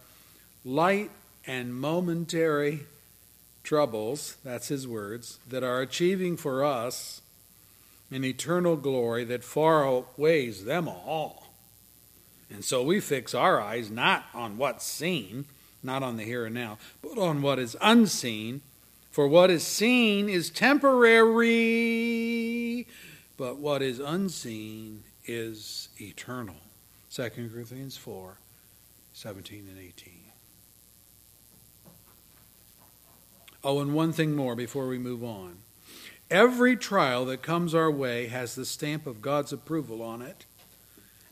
light 0.64 1.12
and 1.46 1.76
momentary 1.76 2.82
troubles, 3.64 4.38
that's 4.44 4.68
his 4.70 4.88
words, 4.88 5.40
that 5.48 5.64
are 5.64 5.82
achieving 5.82 6.36
for 6.36 6.64
us 6.64 7.22
an 8.16 8.24
eternal 8.24 8.78
glory 8.78 9.26
that 9.26 9.44
far 9.44 9.86
outweighs 9.86 10.64
them 10.66 10.88
all? 10.88 11.54
And 12.50 12.64
so 12.64 12.82
we 12.82 13.02
fix 13.02 13.34
our 13.34 13.60
eyes 13.60 13.92
not 13.92 14.26
on 14.34 14.58
what's 14.58 14.86
seen, 14.86 15.46
not 15.84 16.02
on 16.04 16.16
the 16.18 16.24
here 16.24 16.46
and 16.46 16.56
now, 16.56 16.78
but 17.02 17.18
on 17.18 17.42
what 17.42 17.60
is 17.60 17.76
unseen. 17.82 18.62
For 19.12 19.28
what 19.28 19.50
is 19.50 19.66
seen 19.66 20.30
is 20.30 20.50
temporary, 20.50 21.46
but 23.38 23.58
what 23.58 23.82
is 23.82 24.00
unseen 24.00 25.04
is 25.26 25.90
eternal. 26.00 26.56
2 27.12 27.30
Corinthians 27.30 27.98
4 27.98 28.38
17 29.14 29.68
and 29.70 29.80
18. 29.80 30.14
Oh, 33.64 33.80
and 33.80 33.96
one 33.96 34.12
thing 34.12 34.36
more 34.36 34.56
before 34.56 34.88
we 34.88 35.00
move 35.00 35.24
on. 35.24 35.58
Every 36.36 36.76
trial 36.76 37.24
that 37.28 37.42
comes 37.42 37.74
our 37.74 37.90
way 37.90 38.28
has 38.28 38.56
the 38.56 38.66
stamp 38.66 39.08
of 39.08 39.22
God's 39.22 39.54
approval 39.54 40.02
on 40.02 40.22
it, 40.22 40.44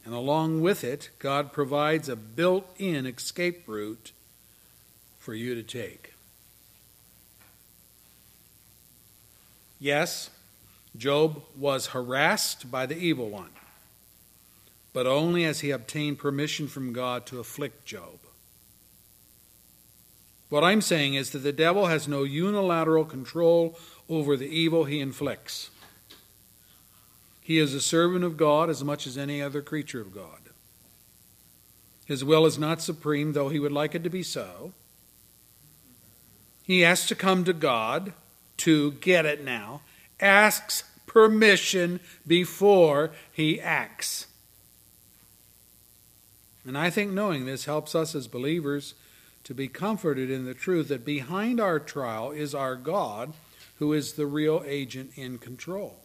and 0.05 0.13
along 0.13 0.61
with 0.61 0.81
it, 0.81 1.09
God 1.19 1.51
provides 1.51 2.07
a 2.07 2.15
built 2.15 2.73
in 2.77 3.05
escape 3.05 3.67
route 3.67 4.13
for 5.19 5.33
you 5.33 5.55
to 5.55 5.61
take. 5.61 6.13
Yes, 9.77 10.29
Job 10.95 11.43
was 11.57 11.87
harassed 11.87 12.71
by 12.71 12.85
the 12.85 12.97
evil 12.97 13.29
one 13.29 13.49
but 14.93 15.05
only 15.05 15.43
as 15.43 15.59
he 15.59 15.71
obtained 15.71 16.19
permission 16.19 16.67
from 16.67 16.93
God 16.93 17.25
to 17.25 17.39
afflict 17.39 17.83
Job. 17.83 18.19
What 20.49 20.63
I'm 20.63 20.81
saying 20.81 21.15
is 21.15 21.31
that 21.31 21.39
the 21.39 21.51
devil 21.51 21.87
has 21.87 22.07
no 22.07 22.21
unilateral 22.21 23.05
control 23.05 23.75
over 24.09 24.35
the 24.35 24.47
evil 24.47 24.85
he 24.85 24.99
inflicts. 24.99 25.69
He 27.41 27.59
is 27.59 27.73
a 27.73 27.81
servant 27.81 28.23
of 28.23 28.37
God 28.37 28.69
as 28.69 28.83
much 28.83 29.05
as 29.05 29.17
any 29.17 29.41
other 29.41 29.61
creature 29.61 30.01
of 30.01 30.13
God. 30.13 30.39
His 32.05 32.23
will 32.23 32.45
is 32.45 32.57
not 32.57 32.81
supreme, 32.81 33.33
though 33.33 33.49
he 33.49 33.59
would 33.59 33.71
like 33.71 33.95
it 33.95 34.03
to 34.03 34.09
be 34.09 34.23
so. 34.23 34.73
He 36.63 36.81
has 36.81 37.05
to 37.07 37.15
come 37.15 37.43
to 37.43 37.53
God 37.53 38.13
to 38.57 38.93
get 38.93 39.25
it 39.25 39.43
now, 39.43 39.81
asks 40.19 40.83
permission 41.05 41.99
before 42.25 43.11
he 43.31 43.59
acts. 43.59 44.27
And 46.65 46.77
I 46.77 46.89
think 46.89 47.11
knowing 47.11 47.45
this 47.45 47.65
helps 47.65 47.93
us 47.93 48.15
as 48.15 48.27
believers 48.27 48.93
to 49.43 49.53
be 49.53 49.67
comforted 49.67 50.31
in 50.31 50.45
the 50.45 50.53
truth 50.53 50.87
that 50.87 51.03
behind 51.03 51.59
our 51.59 51.79
trial 51.79 52.31
is 52.31 52.55
our 52.55 52.77
God, 52.77 53.33
who 53.83 53.91
is 53.91 54.13
the 54.13 54.25
real 54.25 54.63
agent 54.65 55.11
in 55.17 55.37
control. 55.37 55.97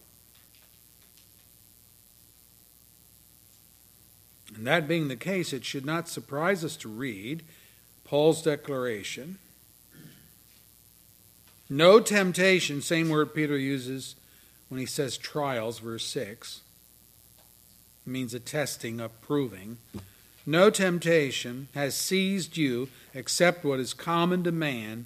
And 4.53 4.67
that 4.67 4.85
being 4.85 5.07
the 5.07 5.15
case, 5.15 5.53
it 5.53 5.63
should 5.63 5.85
not 5.85 6.09
surprise 6.09 6.65
us 6.65 6.75
to 6.75 6.89
read 6.89 7.41
Paul's 8.03 8.41
declaration. 8.41 9.37
No 11.69 12.01
temptation, 12.01 12.81
same 12.81 13.07
word 13.07 13.33
Peter 13.33 13.57
uses 13.57 14.15
when 14.67 14.81
he 14.81 14.85
says 14.85 15.17
trials, 15.17 15.79
verse 15.79 16.05
6, 16.07 16.59
means 18.05 18.33
a 18.33 18.41
testing, 18.41 18.99
a 18.99 19.07
proving. 19.07 19.77
No 20.45 20.69
temptation 20.69 21.69
has 21.73 21.95
seized 21.95 22.57
you 22.57 22.89
except 23.13 23.63
what 23.63 23.79
is 23.79 23.93
common 23.93 24.43
to 24.43 24.51
man, 24.51 25.05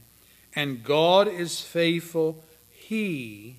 and 0.56 0.84
God 0.84 1.28
is 1.28 1.62
faithful. 1.62 2.44
He 2.86 3.56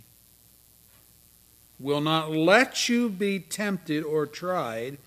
will 1.81 2.01
not 2.01 2.31
let 2.31 2.89
you 2.89 3.09
be 3.09 3.39
tempted 3.41 4.05
or 4.05 4.27
tried 4.27 4.99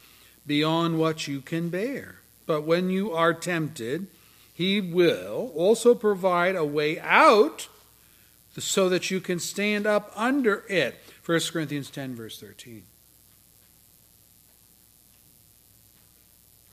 beyond 0.46 0.98
what 0.98 1.28
you 1.28 1.40
can 1.40 1.70
bear. 1.70 2.16
But 2.46 2.64
when 2.64 2.90
you 2.90 3.14
are 3.14 3.34
tempted, 3.34 4.08
He 4.54 4.82
will 4.82 5.52
also 5.56 5.94
provide 5.94 6.56
a 6.56 6.66
way 6.66 7.00
out 7.00 7.68
so 8.58 8.90
that 8.90 9.12
you 9.12 9.22
can 9.22 9.40
stand 9.40 9.86
up 9.86 10.12
under 10.16 10.64
it. 10.68 10.96
1 11.24 11.40
Corinthians 11.52 11.92
10, 11.92 12.16
verse 12.16 12.40
13. 12.40 12.84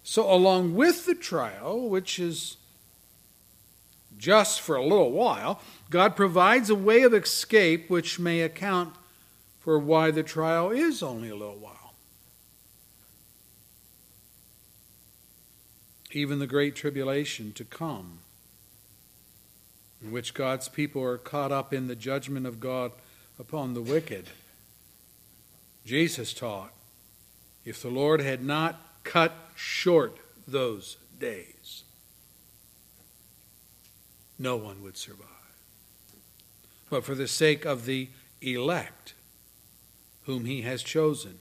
So, 0.02 0.30
along 0.32 0.74
with 0.74 1.06
the 1.06 1.14
trial, 1.14 1.88
which 1.88 2.18
is 2.18 2.56
just 4.18 4.60
for 4.60 4.76
a 4.76 4.82
little 4.82 5.12
while, 5.12 5.60
God 5.90 6.16
provides 6.16 6.70
a 6.70 6.74
way 6.74 7.02
of 7.02 7.14
escape 7.14 7.90
which 7.90 8.18
may 8.18 8.40
account 8.40 8.94
for 9.58 9.78
why 9.78 10.10
the 10.10 10.22
trial 10.22 10.70
is 10.70 11.02
only 11.02 11.30
a 11.30 11.36
little 11.36 11.56
while. 11.56 11.94
Even 16.12 16.38
the 16.38 16.46
great 16.46 16.76
tribulation 16.76 17.52
to 17.52 17.64
come, 17.64 18.18
in 20.02 20.12
which 20.12 20.34
God's 20.34 20.68
people 20.68 21.02
are 21.02 21.18
caught 21.18 21.50
up 21.50 21.72
in 21.72 21.86
the 21.86 21.96
judgment 21.96 22.46
of 22.46 22.60
God 22.60 22.92
upon 23.38 23.74
the 23.74 23.82
wicked. 23.82 24.28
Jesus 25.84 26.32
taught 26.34 26.72
if 27.64 27.80
the 27.80 27.88
Lord 27.88 28.20
had 28.20 28.44
not 28.44 28.80
cut 29.02 29.32
short 29.54 30.18
those 30.46 30.98
days, 31.18 31.83
no 34.38 34.56
one 34.56 34.82
would 34.82 34.96
survive. 34.96 35.28
But 36.90 37.04
for 37.04 37.14
the 37.14 37.28
sake 37.28 37.64
of 37.64 37.86
the 37.86 38.08
elect, 38.40 39.14
whom 40.24 40.44
he 40.44 40.62
has 40.62 40.82
chosen, 40.82 41.38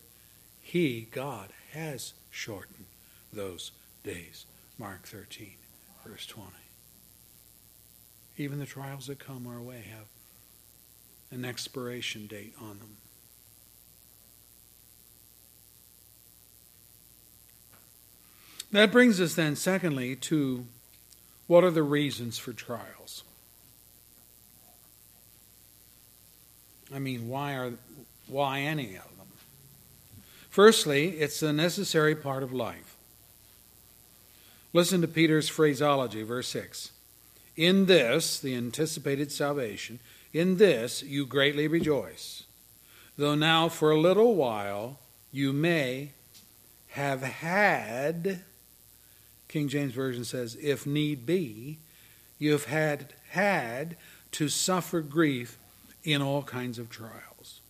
he, 0.61 1.07
God, 1.11 1.49
has 1.71 2.13
shortened 2.29 2.85
those 3.31 3.71
days. 4.03 4.45
Mark 4.77 5.05
13, 5.05 5.53
verse 6.05 6.25
20. 6.25 6.49
Even 8.37 8.59
the 8.59 8.65
trials 8.65 9.07
that 9.07 9.19
come 9.19 9.45
our 9.47 9.61
way 9.61 9.83
have 9.89 10.07
an 11.31 11.45
expiration 11.45 12.27
date 12.27 12.53
on 12.59 12.79
them. 12.79 12.97
That 18.71 18.91
brings 18.91 19.21
us 19.21 19.35
then, 19.35 19.55
secondly, 19.55 20.15
to 20.15 20.65
what 21.47 21.63
are 21.63 21.71
the 21.71 21.83
reasons 21.83 22.37
for 22.37 22.53
trials? 22.53 23.23
I 26.93 26.99
mean, 26.99 27.27
why 27.27 27.53
are 27.53 27.73
why 28.27 28.59
any 28.59 28.95
of 28.95 29.17
them? 29.17 29.27
Firstly, 30.49 31.17
it's 31.19 31.41
a 31.41 31.51
necessary 31.51 32.15
part 32.15 32.43
of 32.43 32.53
life. 32.53 32.95
Listen 34.71 35.01
to 35.01 35.07
Peter's 35.07 35.49
phraseology, 35.49 36.23
verse 36.23 36.47
6. 36.49 36.91
In 37.55 37.85
this, 37.85 38.39
the 38.39 38.55
anticipated 38.55 39.31
salvation, 39.31 39.99
in 40.31 40.57
this 40.57 41.03
you 41.03 41.25
greatly 41.25 41.67
rejoice, 41.67 42.43
though 43.17 43.35
now 43.35 43.69
for 43.69 43.91
a 43.91 43.99
little 43.99 44.35
while 44.35 44.99
you 45.31 45.53
may 45.53 46.11
have 46.89 47.21
had, 47.21 48.41
King 49.53 49.67
James 49.67 49.93
Version 49.93 50.25
says, 50.25 50.57
if 50.59 50.87
need 50.87 51.27
be, 51.27 51.77
you 52.39 52.53
have 52.53 52.65
had, 52.65 53.13
had 53.29 53.95
to 54.31 54.49
suffer 54.49 54.99
grief 54.99 55.59
in 56.03 56.23
all 56.23 56.41
kinds 56.41 56.79
of 56.79 56.89
trials. 56.89 57.61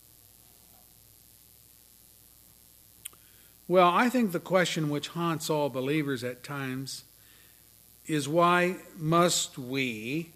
Well, 3.68 3.86
I 3.86 4.08
think 4.08 4.32
the 4.32 4.40
question 4.40 4.88
which 4.88 5.08
haunts 5.08 5.50
all 5.50 5.68
believers 5.68 6.24
at 6.24 6.42
times 6.42 7.04
is 8.06 8.26
why 8.26 8.76
must 8.96 9.58
we 9.58 10.30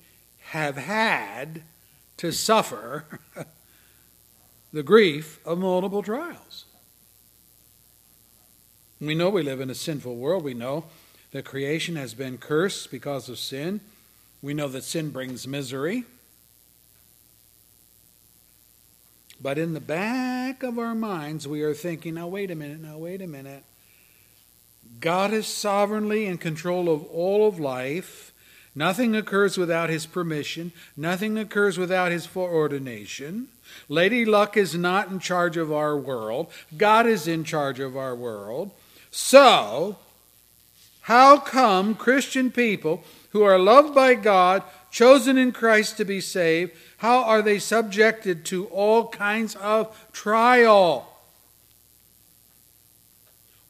have 0.50 0.76
had 0.76 1.62
to 2.18 2.30
suffer 2.30 3.06
the 4.74 4.82
grief 4.82 5.40
of 5.46 5.56
multiple 5.56 6.02
trials? 6.02 6.66
We 9.00 9.14
know 9.14 9.30
we 9.30 9.42
live 9.42 9.62
in 9.62 9.70
a 9.70 9.74
sinful 9.74 10.16
world. 10.16 10.44
We 10.44 10.52
know 10.52 10.84
that 11.32 11.44
creation 11.44 11.96
has 11.96 12.14
been 12.14 12.38
cursed 12.38 12.90
because 12.90 13.28
of 13.28 13.38
sin. 13.38 13.80
We 14.42 14.54
know 14.54 14.68
that 14.68 14.84
sin 14.84 15.10
brings 15.10 15.46
misery. 15.46 16.04
But 19.40 19.58
in 19.58 19.74
the 19.74 19.80
back 19.80 20.62
of 20.62 20.78
our 20.78 20.94
minds, 20.94 21.46
we 21.46 21.62
are 21.62 21.74
thinking, 21.74 22.14
now, 22.14 22.26
wait 22.26 22.50
a 22.50 22.54
minute, 22.54 22.80
now, 22.80 22.98
wait 22.98 23.22
a 23.22 23.26
minute. 23.26 23.62
God 25.00 25.32
is 25.32 25.46
sovereignly 25.46 26.26
in 26.26 26.38
control 26.38 26.88
of 26.88 27.04
all 27.04 27.46
of 27.46 27.60
life. 27.60 28.32
Nothing 28.74 29.14
occurs 29.14 29.56
without 29.56 29.90
his 29.90 30.06
permission. 30.06 30.72
Nothing 30.96 31.38
occurs 31.38 31.78
without 31.78 32.10
his 32.10 32.26
foreordination. 32.26 33.48
Lady 33.88 34.24
Luck 34.24 34.56
is 34.56 34.74
not 34.74 35.08
in 35.08 35.18
charge 35.20 35.56
of 35.56 35.72
our 35.72 35.96
world. 35.96 36.50
God 36.76 37.06
is 37.06 37.28
in 37.28 37.44
charge 37.44 37.80
of 37.80 37.96
our 37.96 38.14
world. 38.14 38.70
So, 39.10 39.98
how 41.08 41.38
come 41.38 41.94
Christian 41.94 42.50
people 42.50 43.02
who 43.30 43.42
are 43.42 43.58
loved 43.58 43.94
by 43.94 44.12
God, 44.12 44.62
chosen 44.90 45.38
in 45.38 45.52
Christ 45.52 45.96
to 45.96 46.04
be 46.04 46.20
saved, 46.20 46.72
how 46.98 47.24
are 47.24 47.40
they 47.40 47.58
subjected 47.58 48.44
to 48.44 48.66
all 48.66 49.08
kinds 49.08 49.56
of 49.56 50.06
trial? 50.12 51.10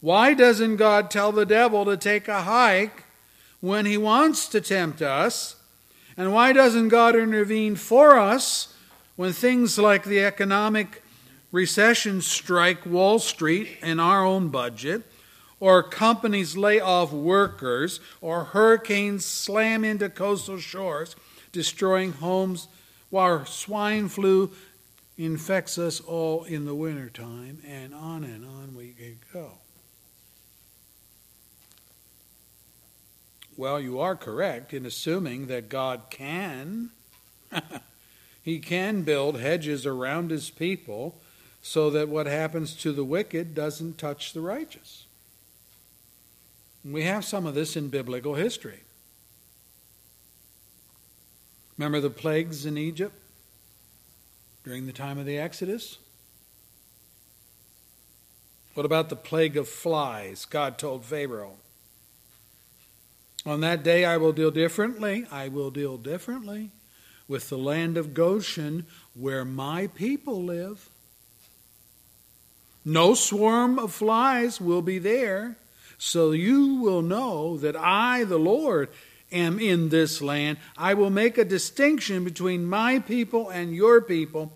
Why 0.01 0.35
doesn't 0.35 0.79
God 0.79 1.13
tell 1.13 1.31
the 1.31 1.47
devil 1.47 1.85
to 1.85 1.97
take 1.97 2.27
a 2.27 2.43
hike 2.43 3.05
when 3.61 3.87
he 3.87 3.97
wants 3.97 4.49
to 4.49 4.61
tempt 4.61 5.01
us? 5.01 5.55
And 6.17 6.33
why 6.33 6.53
doesn't 6.53 6.89
God 6.89 7.15
intervene 7.15 7.77
for 7.77 8.19
us 8.19 8.75
when 9.15 9.33
things 9.33 9.79
like 9.79 10.03
the 10.03 10.25
economic 10.25 11.05
recession 11.53 12.21
strike 12.21 12.85
Wall 12.85 13.21
Street 13.21 13.79
and 13.81 14.01
our 14.01 14.25
own 14.25 14.49
budget? 14.49 15.05
Or 15.61 15.83
companies 15.83 16.57
lay 16.57 16.81
off 16.81 17.13
workers, 17.13 18.01
or 18.21 18.45
hurricanes 18.45 19.25
slam 19.25 19.85
into 19.85 20.09
coastal 20.09 20.59
shores, 20.59 21.17
destroying 21.53 22.13
homes, 22.13 22.69
while 23.11 23.45
swine 23.45 24.09
flu 24.09 24.51
infects 25.17 25.79
us 25.79 26.01
all 26.01 26.45
in 26.45 26.65
the 26.65 26.75
wintertime, 26.75 27.61
and 27.67 27.93
on 27.93 28.23
and 28.23 28.45
on 28.45 28.75
we 28.77 28.93
can 28.93 29.19
go. 29.33 29.59
Well, 33.57 33.81
you 33.81 33.99
are 33.99 34.15
correct 34.15 34.73
in 34.73 34.87
assuming 34.87 35.49
that 35.49 35.69
God 35.69 36.03
can. 36.11 36.91
he 38.43 38.61
can 38.61 39.03
build 39.03 39.41
hedges 39.41 39.85
around 39.85 40.31
his 40.31 40.49
people 40.49 41.21
so 41.61 41.91
that 41.91 42.09
what 42.09 42.29
happens 42.29 42.77
to 42.77 42.93
the 42.93 43.03
wicked 43.03 43.57
doesn't 43.57 43.99
touch 43.99 44.33
the 44.33 44.41
righteous. 44.41 45.08
We 46.91 47.03
have 47.03 47.25
some 47.25 47.47
of 47.47 47.55
this 47.55 47.77
in 47.77 47.89
biblical 47.89 48.35
history. 48.35 48.81
Remember 51.77 52.01
the 52.01 52.11
plagues 52.11 52.65
in 52.65 52.79
Egypt 52.79 53.15
during 54.65 54.87
the 54.87 54.93
time 54.93 55.19
of 55.19 55.27
the 55.27 55.39
Exodus? 55.39 55.99
What 58.75 58.87
about 58.87 59.11
the 59.11 59.17
plague 59.17 59.57
of 59.57 59.69
flies? 59.69 60.45
God 60.45 60.79
told 60.79 61.05
Pharaoh. 61.05 61.57
On 63.45 63.61
that 63.61 63.83
day 63.83 64.05
I 64.05 64.17
will 64.17 64.33
deal 64.33 64.51
differently. 64.51 65.27
I 65.31 65.49
will 65.49 65.71
deal 65.71 65.99
differently 65.99 66.71
with 67.29 67.51
the 67.51 67.59
land 67.59 67.97
of 67.97 68.15
Goshen 68.15 68.87
where 69.15 69.45
my 69.45 69.89
people 69.89 70.43
live. 70.43 70.89
No 72.85 73.15
swarm 73.15 73.79
of 73.79 73.93
flies 73.93 74.61
will 74.61 74.83
be 74.83 74.99
there 74.99 75.57
so 75.99 76.31
you 76.31 76.77
will 76.77 77.03
know 77.03 77.57
that 77.59 77.77
I, 77.77 78.25
the 78.25 78.39
Lord, 78.39 78.89
am 79.33 79.59
in 79.59 79.89
this 79.89 80.23
land. 80.23 80.59
I 80.77 80.95
will 80.95 81.11
make 81.11 81.37
a 81.37 81.45
distinction 81.45 82.25
between 82.25 82.65
my 82.65 83.01
people 83.01 83.51
and 83.51 83.75
your 83.75 84.01
people. 84.01 84.53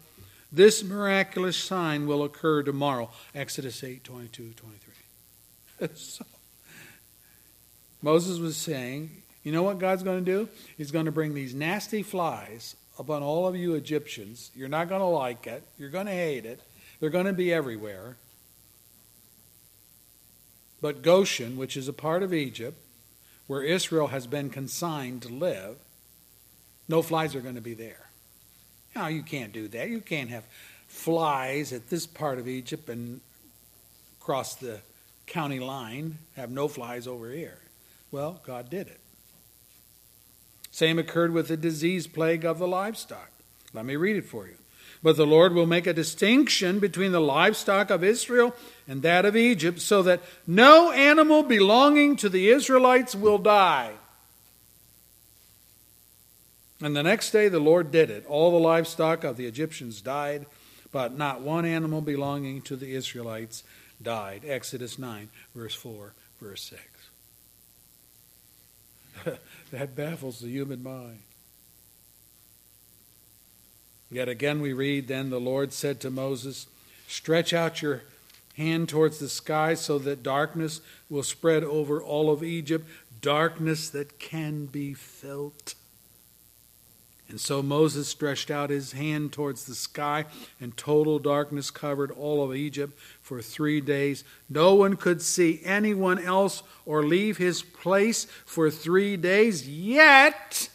This 0.52 0.84
miraculous 0.84 1.56
sign 1.56 2.06
will 2.06 2.22
occur 2.22 2.62
tomorrow. 2.62 3.10
Exodus 3.34 3.82
8 3.82 4.04
22 4.04 4.52
23. 4.52 5.88
so, 5.94 6.24
Moses 8.02 8.38
was 8.38 8.56
saying, 8.56 9.10
You 9.42 9.52
know 9.52 9.62
what 9.62 9.78
God's 9.78 10.02
going 10.02 10.24
to 10.24 10.30
do? 10.30 10.48
He's 10.76 10.90
going 10.90 11.06
to 11.06 11.12
bring 11.12 11.34
these 11.34 11.54
nasty 11.54 12.02
flies 12.02 12.76
upon 12.98 13.22
all 13.22 13.48
of 13.48 13.56
you 13.56 13.74
Egyptians. 13.74 14.50
You're 14.54 14.68
not 14.68 14.88
going 14.88 15.00
to 15.00 15.06
like 15.06 15.46
it, 15.46 15.64
you're 15.78 15.90
going 15.90 16.06
to 16.06 16.12
hate 16.12 16.46
it, 16.46 16.60
they're 17.00 17.10
going 17.10 17.26
to 17.26 17.32
be 17.32 17.52
everywhere. 17.52 18.16
But 20.82 21.00
Goshen, 21.00 21.56
which 21.56 21.76
is 21.76 21.88
a 21.88 21.92
part 21.92 22.22
of 22.22 22.34
Egypt, 22.34 22.76
where 23.46 23.62
Israel 23.62 24.08
has 24.08 24.26
been 24.26 24.50
consigned 24.50 25.22
to 25.22 25.28
live, 25.28 25.76
no 26.88 27.00
flies 27.00 27.34
are 27.34 27.40
going 27.40 27.54
to 27.54 27.62
be 27.62 27.72
there. 27.72 28.10
Now, 28.94 29.06
you 29.06 29.22
can't 29.22 29.52
do 29.52 29.68
that. 29.68 29.88
You 29.88 30.00
can't 30.00 30.28
have 30.28 30.44
flies 30.88 31.72
at 31.72 31.88
this 31.88 32.06
part 32.06 32.38
of 32.38 32.46
Egypt 32.46 32.90
and 32.90 33.20
cross 34.20 34.56
the 34.56 34.80
county 35.26 35.60
line, 35.60 36.18
have 36.36 36.50
no 36.50 36.68
flies 36.68 37.06
over 37.06 37.30
here. 37.30 37.58
Well, 38.10 38.42
God 38.44 38.68
did 38.68 38.88
it. 38.88 39.00
Same 40.70 40.98
occurred 40.98 41.32
with 41.32 41.48
the 41.48 41.56
disease 41.56 42.06
plague 42.06 42.44
of 42.44 42.58
the 42.58 42.68
livestock. 42.68 43.30
Let 43.72 43.84
me 43.84 43.96
read 43.96 44.16
it 44.16 44.26
for 44.26 44.46
you. 44.46 44.56
But 45.02 45.16
the 45.16 45.26
Lord 45.26 45.52
will 45.52 45.66
make 45.66 45.86
a 45.86 45.92
distinction 45.92 46.78
between 46.78 47.10
the 47.10 47.20
livestock 47.20 47.90
of 47.90 48.04
Israel 48.04 48.54
and 48.86 49.02
that 49.02 49.24
of 49.24 49.34
Egypt, 49.34 49.80
so 49.80 50.02
that 50.02 50.22
no 50.46 50.92
animal 50.92 51.42
belonging 51.42 52.14
to 52.16 52.28
the 52.28 52.48
Israelites 52.48 53.14
will 53.14 53.38
die. 53.38 53.94
And 56.80 56.94
the 56.96 57.02
next 57.02 57.30
day 57.30 57.48
the 57.48 57.60
Lord 57.60 57.90
did 57.90 58.10
it. 58.10 58.26
All 58.26 58.50
the 58.50 58.58
livestock 58.58 59.24
of 59.24 59.36
the 59.36 59.46
Egyptians 59.46 60.00
died, 60.00 60.46
but 60.90 61.16
not 61.16 61.40
one 61.40 61.64
animal 61.64 62.00
belonging 62.00 62.62
to 62.62 62.76
the 62.76 62.94
Israelites 62.94 63.64
died. 64.00 64.42
Exodus 64.46 64.98
9, 64.98 65.30
verse 65.54 65.74
4, 65.74 66.14
verse 66.40 66.74
6. 69.24 69.38
that 69.70 69.94
baffles 69.94 70.40
the 70.40 70.48
human 70.48 70.82
mind. 70.82 71.22
Yet 74.12 74.28
again 74.28 74.60
we 74.60 74.74
read, 74.74 75.08
Then 75.08 75.30
the 75.30 75.40
Lord 75.40 75.72
said 75.72 75.98
to 76.00 76.10
Moses, 76.10 76.66
Stretch 77.08 77.54
out 77.54 77.80
your 77.80 78.02
hand 78.58 78.90
towards 78.90 79.18
the 79.18 79.28
sky 79.28 79.72
so 79.72 79.98
that 80.00 80.22
darkness 80.22 80.82
will 81.08 81.22
spread 81.22 81.64
over 81.64 82.02
all 82.02 82.30
of 82.30 82.44
Egypt, 82.44 82.86
darkness 83.22 83.88
that 83.88 84.18
can 84.18 84.66
be 84.66 84.92
felt. 84.92 85.74
And 87.26 87.40
so 87.40 87.62
Moses 87.62 88.08
stretched 88.08 88.50
out 88.50 88.68
his 88.68 88.92
hand 88.92 89.32
towards 89.32 89.64
the 89.64 89.74
sky, 89.74 90.26
and 90.60 90.76
total 90.76 91.18
darkness 91.18 91.70
covered 91.70 92.10
all 92.10 92.44
of 92.44 92.54
Egypt 92.54 92.92
for 93.22 93.40
three 93.40 93.80
days. 93.80 94.24
No 94.50 94.74
one 94.74 94.96
could 94.96 95.22
see 95.22 95.62
anyone 95.64 96.18
else 96.18 96.62
or 96.84 97.02
leave 97.02 97.38
his 97.38 97.62
place 97.62 98.26
for 98.44 98.70
three 98.70 99.16
days, 99.16 99.66
yet 99.66 100.68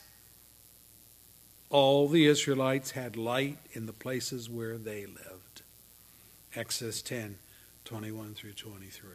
all 1.70 2.08
the 2.08 2.26
Israelites 2.26 2.92
had 2.92 3.16
light 3.18 3.58
in 3.74 3.86
the 3.86 3.94
places 3.94 4.50
where 4.50 4.78
they 4.78 5.06
lived. 5.06 5.62
Exodus 6.56 7.02
10 7.02 7.38
21 7.86 8.34
through 8.34 8.54
23. 8.54 9.10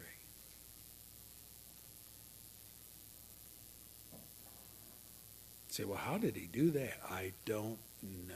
say, 5.73 5.83
well, 5.85 5.97
how 5.97 6.19
did 6.19 6.35
he 6.35 6.45
do 6.45 6.69
that? 6.69 6.99
I 7.09 7.31
don't 7.45 7.79
know. 8.27 8.35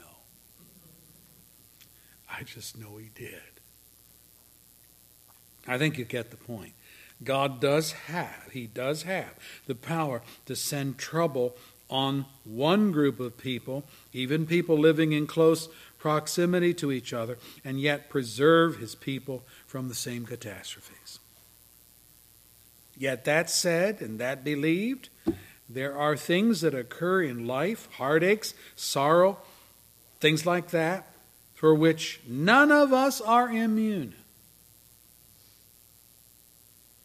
I 2.28 2.42
just 2.42 2.76
know 2.76 2.96
he 2.96 3.10
did. 3.14 3.40
I 5.66 5.78
think 5.78 5.98
you 5.98 6.04
get 6.04 6.32
the 6.32 6.36
point. 6.36 6.72
God 7.22 7.60
does 7.60 7.92
have, 7.92 8.48
he 8.52 8.66
does 8.66 9.04
have 9.04 9.34
the 9.66 9.76
power 9.76 10.22
to 10.46 10.56
send 10.56 10.98
trouble 10.98 11.56
on 11.90 12.26
one 12.44 12.92
group 12.92 13.18
of 13.18 13.38
people, 13.38 13.84
even 14.12 14.46
people 14.46 14.78
living 14.78 15.12
in 15.12 15.26
close 15.26 15.68
proximity 15.98 16.72
to 16.74 16.92
each 16.92 17.12
other, 17.12 17.38
and 17.64 17.80
yet 17.80 18.08
preserve 18.08 18.76
his 18.76 18.94
people 18.94 19.42
from 19.66 19.88
the 19.88 19.94
same 19.94 20.24
catastrophes. 20.26 21.18
Yet 22.96 23.24
that 23.24 23.48
said 23.48 24.00
and 24.00 24.18
that 24.18 24.44
believed, 24.44 25.08
there 25.68 25.96
are 25.96 26.16
things 26.16 26.60
that 26.62 26.74
occur 26.74 27.22
in 27.22 27.46
life, 27.46 27.88
heartaches, 27.92 28.54
sorrow, 28.74 29.38
things 30.20 30.46
like 30.46 30.70
that, 30.70 31.06
for 31.54 31.74
which 31.74 32.20
none 32.26 32.70
of 32.70 32.92
us 32.92 33.20
are 33.20 33.50
immune. 33.50 34.14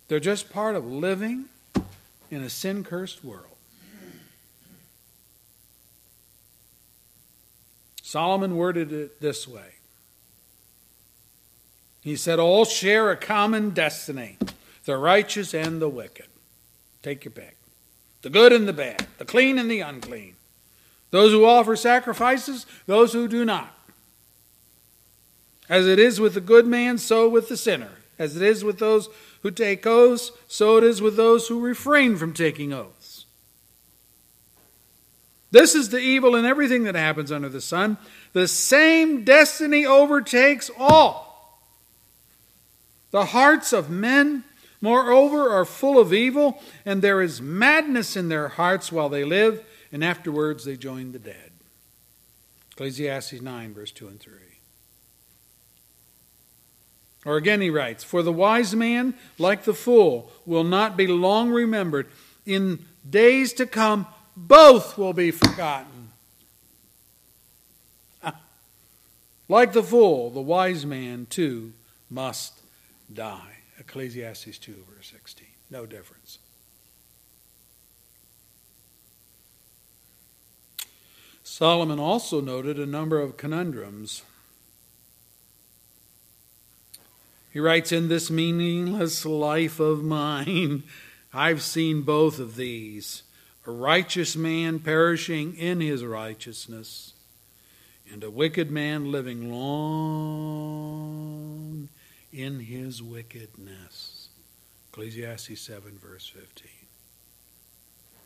They're 0.07 0.19
just 0.19 0.51
part 0.51 0.75
of 0.75 0.85
living 0.85 1.45
in 2.29 2.43
a 2.43 2.49
sin 2.49 2.83
cursed 2.83 3.23
world. 3.23 3.52
Solomon 8.13 8.57
worded 8.57 8.93
it 8.93 9.21
this 9.21 9.47
way 9.47 9.79
He 12.01 12.15
said, 12.15 12.37
All 12.37 12.63
share 12.63 13.09
a 13.09 13.17
common 13.17 13.71
destiny, 13.71 14.37
the 14.85 14.97
righteous 14.97 15.51
and 15.55 15.81
the 15.81 15.89
wicked. 15.89 16.27
Take 17.01 17.25
your 17.25 17.31
pick. 17.31 17.57
The 18.21 18.29
good 18.29 18.53
and 18.53 18.67
the 18.67 18.71
bad, 18.71 19.07
the 19.17 19.25
clean 19.25 19.57
and 19.57 19.69
the 19.69 19.79
unclean. 19.79 20.35
Those 21.09 21.31
who 21.31 21.43
offer 21.43 21.75
sacrifices, 21.75 22.67
those 22.85 23.13
who 23.13 23.27
do 23.27 23.45
not. 23.45 23.75
As 25.67 25.87
it 25.87 25.97
is 25.97 26.19
with 26.19 26.35
the 26.35 26.39
good 26.39 26.67
man, 26.67 26.99
so 26.99 27.27
with 27.27 27.49
the 27.49 27.57
sinner. 27.57 27.93
As 28.19 28.35
it 28.35 28.43
is 28.43 28.63
with 28.63 28.77
those 28.77 29.09
who 29.41 29.49
take 29.49 29.87
oaths, 29.87 30.31
so 30.47 30.77
it 30.77 30.83
is 30.83 31.01
with 31.01 31.15
those 31.15 31.47
who 31.47 31.59
refrain 31.59 32.17
from 32.17 32.31
taking 32.31 32.73
oaths. 32.73 33.02
This 35.53 35.75
is 35.75 35.89
the 35.89 35.99
evil 35.99 36.35
in 36.35 36.45
everything 36.45 36.85
that 36.85 36.95
happens 36.95 37.31
under 37.31 37.47
the 37.47 37.61
sun. 37.61 37.97
The 38.33 38.47
same 38.47 39.23
destiny 39.23 39.85
overtakes 39.85 40.71
all. 40.79 41.61
The 43.11 43.25
hearts 43.25 43.71
of 43.71 43.87
men, 43.87 44.45
moreover, 44.81 45.51
are 45.51 45.63
full 45.63 45.99
of 45.99 46.11
evil, 46.11 46.59
and 46.87 47.03
there 47.03 47.21
is 47.21 47.39
madness 47.39 48.17
in 48.17 48.29
their 48.29 48.47
hearts 48.47 48.91
while 48.91 49.09
they 49.09 49.23
live, 49.23 49.63
and 49.91 50.03
afterwards 50.03 50.65
they 50.65 50.75
join 50.75 51.11
the 51.11 51.19
dead. 51.19 51.51
Ecclesiastes 52.71 53.39
9, 53.39 53.75
verse 53.75 53.91
2 53.91 54.07
and 54.07 54.19
3. 54.19 54.33
Or 57.27 57.37
again, 57.37 57.61
he 57.61 57.69
writes, 57.69 58.03
For 58.03 58.23
the 58.23 58.33
wise 58.33 58.75
man, 58.75 59.13
like 59.37 59.65
the 59.65 59.75
fool, 59.75 60.31
will 60.47 60.63
not 60.63 60.97
be 60.97 61.05
long 61.05 61.51
remembered. 61.51 62.07
In 62.43 62.87
days 63.07 63.53
to 63.53 63.67
come, 63.67 64.07
both 64.35 64.97
will 64.97 65.13
be 65.13 65.31
forgotten. 65.31 66.09
like 69.47 69.73
the 69.73 69.83
fool, 69.83 70.29
the 70.29 70.41
wise 70.41 70.85
man 70.85 71.27
too 71.29 71.73
must 72.09 72.59
die. 73.11 73.57
Ecclesiastes 73.79 74.57
2, 74.57 74.73
verse 74.95 75.11
16. 75.11 75.47
No 75.69 75.85
difference. 75.85 76.39
Solomon 81.43 81.99
also 81.99 82.41
noted 82.41 82.79
a 82.79 82.85
number 82.85 83.19
of 83.19 83.37
conundrums 83.37 84.23
He 87.53 87.59
writes, 87.59 87.91
In 87.91 88.07
this 88.07 88.31
meaningless 88.31 89.27
life 89.27 89.79
of 89.79 90.03
mine, 90.03 90.83
I've 91.31 91.61
seen 91.61 92.01
both 92.01 92.39
of 92.39 92.55
these 92.55 93.21
a 93.65 93.71
righteous 93.71 94.35
man 94.35 94.79
perishing 94.79 95.55
in 95.55 95.79
his 95.79 96.03
righteousness, 96.03 97.13
and 98.11 98.23
a 98.23 98.29
wicked 98.29 98.69
man 98.69 99.11
living 99.11 99.51
long 99.51 100.69
in 102.31 102.59
his 102.59 103.01
wickedness. 103.01 104.29
Ecclesiastes 104.89 105.61
7, 105.61 105.97
verse 106.01 106.27
15. 106.27 106.67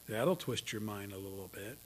That'll 0.09 0.35
twist 0.35 0.71
your 0.71 0.81
mind 0.81 1.13
a 1.13 1.17
little 1.17 1.49
bit. 1.53 1.77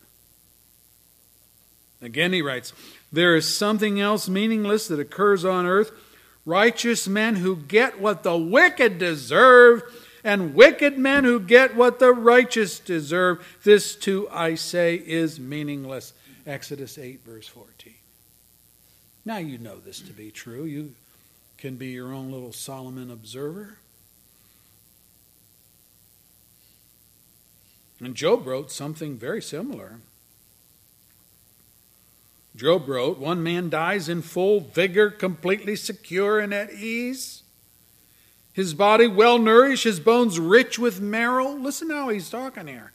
Again, 2.02 2.34
he 2.34 2.42
writes, 2.42 2.74
There 3.12 3.36
is 3.36 3.54
something 3.54 4.00
else 4.00 4.30
meaningless 4.30 4.88
that 4.88 5.00
occurs 5.00 5.46
on 5.46 5.66
earth 5.66 5.92
righteous 6.46 7.08
men 7.08 7.36
who 7.36 7.56
get 7.56 8.02
what 8.02 8.24
the 8.24 8.38
wicked 8.38 8.98
deserve, 8.98 9.84
and 10.24 10.54
wicked 10.54 10.98
men 10.98 11.24
who 11.24 11.40
get 11.40 11.76
what 11.76 12.00
the 12.00 12.14
righteous 12.14 12.80
deserve. 12.80 13.46
This 13.64 13.96
too, 13.96 14.28
I 14.32 14.56
say, 14.56 14.96
is 14.96 15.40
meaningless. 15.40 16.14
Exodus 16.46 16.98
8, 16.98 17.22
verse 17.26 17.48
14. 17.48 17.94
Now 19.26 19.38
you 19.38 19.58
know 19.58 19.78
this 19.80 20.00
to 20.02 20.14
be 20.14 20.32
true. 20.32 20.64
You 20.64 20.94
can 21.58 21.76
be 21.76 21.88
your 21.88 22.14
own 22.14 22.32
little 22.32 22.54
Solomon 22.54 23.12
observer. 23.12 23.78
And 28.00 28.16
Job 28.16 28.48
wrote 28.48 28.72
something 28.72 29.16
very 29.18 29.44
similar. 29.44 30.00
Job 32.56 32.90
wrote, 32.90 33.20
One 33.20 33.44
man 33.44 33.70
dies 33.70 34.10
in 34.10 34.24
full 34.24 34.60
vigor, 34.60 35.12
completely 35.12 35.76
secure 35.76 36.40
and 36.40 36.54
at 36.54 36.74
ease. 36.74 37.41
His 38.54 38.74
body 38.74 39.08
well 39.08 39.38
nourished, 39.38 39.86
his 39.86 40.00
bones 40.00 40.40
rich 40.40 40.78
with 40.78 41.00
marrow. 41.00 41.52
Listen 41.52 41.90
how 41.90 42.10
he's 42.10 42.30
talking 42.30 42.68
here. 42.68 42.92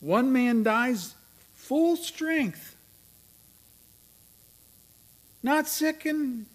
One 0.00 0.32
man 0.32 0.62
dies 0.62 1.14
full 1.54 1.96
strength, 1.96 2.76
not 5.42 5.68
sick 5.68 6.06
and 6.06 6.46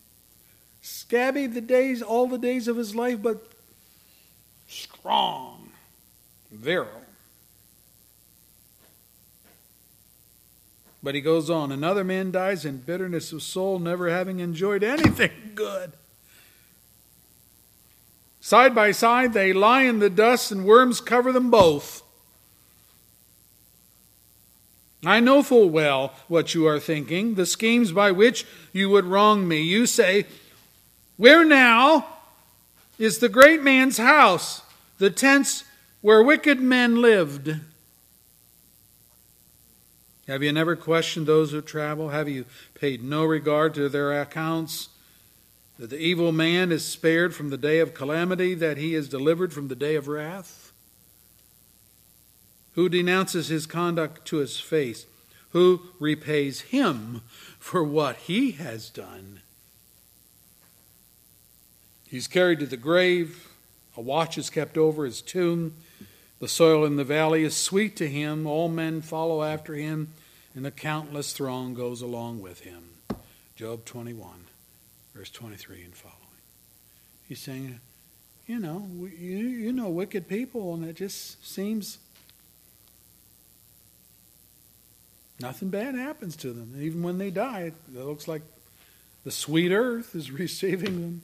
scabby 0.81 1.47
the 1.47 1.61
days, 1.61 2.01
all 2.01 2.27
the 2.27 2.37
days 2.37 2.67
of 2.67 2.77
his 2.77 2.95
life, 2.95 3.21
but 3.21 3.51
strong, 4.67 5.71
virile. 6.51 7.02
But 11.03 11.15
he 11.15 11.21
goes 11.21 11.49
on 11.49 11.73
another 11.73 12.05
man 12.05 12.31
dies 12.31 12.63
in 12.63 12.77
bitterness 12.77 13.33
of 13.33 13.43
soul, 13.43 13.77
never 13.77 14.09
having 14.09 14.39
enjoyed 14.39 14.83
anything 14.83 15.31
good. 15.55 15.91
Side 18.39 18.73
by 18.73 18.91
side, 18.91 19.33
they 19.33 19.51
lie 19.51 19.83
in 19.83 19.99
the 19.99 20.09
dust, 20.09 20.51
and 20.51 20.65
worms 20.65 21.01
cover 21.01 21.33
them 21.33 21.51
both. 21.51 22.03
I 25.05 25.19
know 25.19 25.43
full 25.43 25.69
well 25.69 26.13
what 26.29 26.53
you 26.53 26.65
are 26.67 26.79
thinking, 26.79 27.35
the 27.35 27.45
schemes 27.45 27.91
by 27.91 28.11
which 28.11 28.45
you 28.71 28.89
would 28.89 29.05
wrong 29.05 29.45
me. 29.45 29.61
You 29.61 29.85
say, 29.85 30.25
Where 31.17 31.43
now 31.43 32.07
is 32.97 33.19
the 33.19 33.27
great 33.27 33.61
man's 33.61 33.97
house, 33.97 34.61
the 34.99 35.09
tents 35.09 35.65
where 36.01 36.23
wicked 36.23 36.61
men 36.61 37.01
lived? 37.01 37.59
Have 40.27 40.41
you 40.41 40.51
never 40.53 40.75
questioned 40.75 41.27
those 41.27 41.51
who 41.51 41.61
travel? 41.61 42.09
Have 42.09 42.29
you 42.29 42.45
paid 42.75 43.03
no 43.03 43.25
regard 43.25 43.73
to 43.73 43.89
their 43.89 44.21
accounts? 44.21 44.89
That 45.77 45.89
the 45.89 45.99
evil 45.99 46.31
man 46.31 46.71
is 46.71 46.85
spared 46.85 47.35
from 47.35 47.49
the 47.49 47.57
day 47.57 47.79
of 47.79 47.93
calamity, 47.93 48.53
that 48.55 48.77
he 48.77 48.95
is 48.95 49.09
delivered 49.09 49.51
from 49.51 49.67
the 49.67 49.75
day 49.75 49.95
of 49.95 50.07
wrath? 50.07 50.71
Who 52.73 52.89
denounces 52.89 53.49
his 53.49 53.65
conduct 53.65 54.25
to 54.27 54.37
his 54.37 54.59
face? 54.59 55.05
Who 55.49 55.81
repays 55.99 56.61
him 56.61 57.21
for 57.59 57.83
what 57.83 58.15
he 58.15 58.51
has 58.51 58.89
done? 58.89 59.41
He's 62.07 62.27
carried 62.27 62.59
to 62.59 62.65
the 62.65 62.77
grave, 62.77 63.49
a 63.97 64.01
watch 64.01 64.37
is 64.37 64.49
kept 64.49 64.77
over 64.77 65.05
his 65.05 65.21
tomb. 65.21 65.75
The 66.43 66.49
soil 66.49 66.83
in 66.83 66.97
the 66.97 67.05
valley 67.05 67.45
is 67.45 67.55
sweet 67.55 67.95
to 67.95 68.09
him. 68.09 68.45
All 68.45 68.67
men 68.67 68.99
follow 68.99 69.43
after 69.43 69.75
him, 69.75 70.09
and 70.53 70.65
the 70.65 70.71
countless 70.71 71.31
throng 71.31 71.73
goes 71.73 72.01
along 72.01 72.41
with 72.41 72.59
him. 72.59 72.83
Job 73.55 73.85
21, 73.85 74.29
verse 75.15 75.29
23 75.29 75.83
and 75.85 75.95
following. 75.95 76.19
He's 77.29 77.39
saying, 77.39 77.79
you 78.45 78.59
know, 78.59 78.85
you, 78.99 79.37
you 79.37 79.71
know 79.71 79.87
wicked 79.87 80.27
people, 80.27 80.73
and 80.73 80.83
it 80.83 80.97
just 80.97 81.47
seems 81.49 81.97
nothing 85.39 85.69
bad 85.69 85.95
happens 85.95 86.35
to 86.35 86.51
them. 86.51 86.75
Even 86.77 87.03
when 87.03 87.19
they 87.19 87.31
die, 87.31 87.71
it 87.71 87.75
looks 87.95 88.27
like 88.27 88.41
the 89.23 89.31
sweet 89.31 89.71
earth 89.71 90.13
is 90.13 90.29
receiving 90.43 90.99
them. 90.99 91.21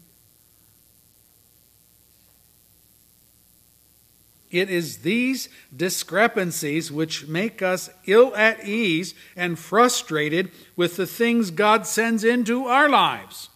It 4.51 4.69
is 4.69 4.99
these 4.99 5.47
discrepancies 5.75 6.91
which 6.91 7.27
make 7.27 7.62
us 7.62 7.89
ill 8.05 8.35
at 8.35 8.67
ease 8.67 9.13
and 9.35 9.59
frustrated 9.59 10.51
with 10.75 10.95
the 10.95 11.05
things 11.05 11.51
God 11.51 11.85
sends 11.85 12.23
into 12.23 12.65
our 12.65 12.89
lives. 12.89 13.49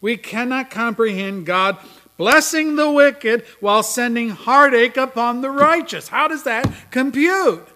We 0.00 0.16
cannot 0.16 0.70
comprehend 0.70 1.46
God 1.46 1.78
blessing 2.16 2.76
the 2.76 2.90
wicked 2.90 3.44
while 3.60 3.82
sending 3.82 4.30
heartache 4.30 4.96
upon 4.96 5.42
the 5.42 5.50
righteous. 5.50 6.08
How 6.08 6.26
does 6.28 6.42
that 6.44 6.90
compute? 6.90 7.66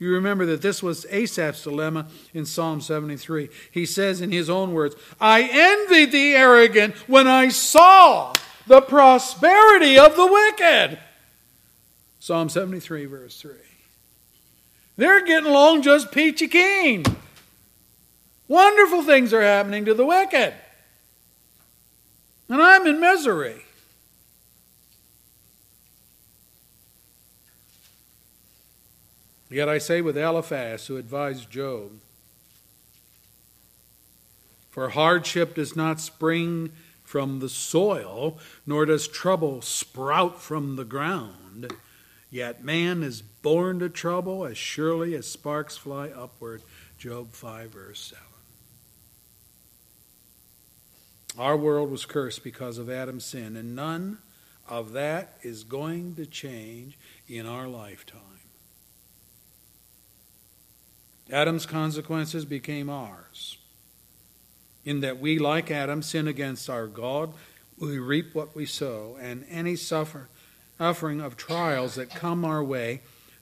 You 0.00 0.12
remember 0.14 0.44
that 0.46 0.62
this 0.62 0.82
was 0.82 1.06
Asaph's 1.10 1.62
dilemma 1.62 2.08
in 2.34 2.44
Psalm 2.44 2.80
73. 2.80 3.48
He 3.70 3.86
says 3.86 4.20
in 4.20 4.32
his 4.32 4.50
own 4.50 4.72
words, 4.72 4.96
I 5.20 5.42
envied 5.42 6.10
the 6.10 6.34
arrogant 6.34 6.96
when 7.08 7.28
I 7.28 7.50
saw 7.50 8.34
the 8.66 8.80
prosperity 8.80 9.98
of 9.98 10.16
the 10.16 10.26
wicked. 10.26 10.98
Psalm 12.18 12.48
73, 12.48 13.06
verse 13.06 13.40
3. 13.40 13.52
They're 14.96 15.24
getting 15.24 15.50
along 15.50 15.82
just 15.82 16.12
peachy 16.12 16.48
keen. 16.48 17.04
Wonderful 18.46 19.02
things 19.02 19.32
are 19.32 19.42
happening 19.42 19.84
to 19.86 19.94
the 19.94 20.04
wicked. 20.04 20.54
And 22.48 22.60
I'm 22.60 22.86
in 22.86 23.00
misery. 23.00 23.62
Yet 29.48 29.68
I 29.68 29.78
say 29.78 30.00
with 30.00 30.16
Eliphaz, 30.16 30.86
who 30.86 30.96
advised 30.96 31.50
Job, 31.50 31.92
For 34.70 34.90
hardship 34.90 35.54
does 35.54 35.76
not 35.76 36.00
spring 36.00 36.72
from 37.12 37.40
the 37.40 37.48
soil, 37.50 38.38
nor 38.64 38.86
does 38.86 39.06
trouble 39.06 39.60
sprout 39.60 40.40
from 40.40 40.76
the 40.76 40.84
ground. 40.84 41.70
Yet 42.30 42.64
man 42.64 43.02
is 43.02 43.20
born 43.20 43.80
to 43.80 43.90
trouble 43.90 44.46
as 44.46 44.56
surely 44.56 45.14
as 45.14 45.26
sparks 45.26 45.76
fly 45.76 46.08
upward. 46.08 46.62
Job 46.96 47.34
5, 47.34 47.68
verse 47.68 48.14
7. 48.14 48.24
Our 51.38 51.54
world 51.54 51.90
was 51.90 52.06
cursed 52.06 52.42
because 52.42 52.78
of 52.78 52.88
Adam's 52.88 53.26
sin, 53.26 53.56
and 53.56 53.76
none 53.76 54.16
of 54.66 54.92
that 54.92 55.36
is 55.42 55.64
going 55.64 56.14
to 56.14 56.24
change 56.24 56.98
in 57.28 57.44
our 57.44 57.68
lifetime. 57.68 58.20
Adam's 61.30 61.66
consequences 61.66 62.46
became 62.46 62.88
ours, 62.88 63.58
in 64.84 65.00
that 65.00 65.18
we, 65.18 65.38
like 65.38 65.70
Adam, 65.70 66.02
sin 66.02 66.26
against 66.28 66.68
our 66.68 66.86
God. 66.86 67.32
We 67.78 67.98
reap 67.98 68.34
what 68.34 68.54
we 68.54 68.66
sow, 68.66 69.16
and 69.20 69.44
any 69.50 69.76
suffer, 69.76 70.28
suffering 70.78 71.20
of 71.20 71.36
trials 71.36 71.94
that 71.96 72.10
come 72.10 72.44
our 72.44 72.62
way 72.62 73.00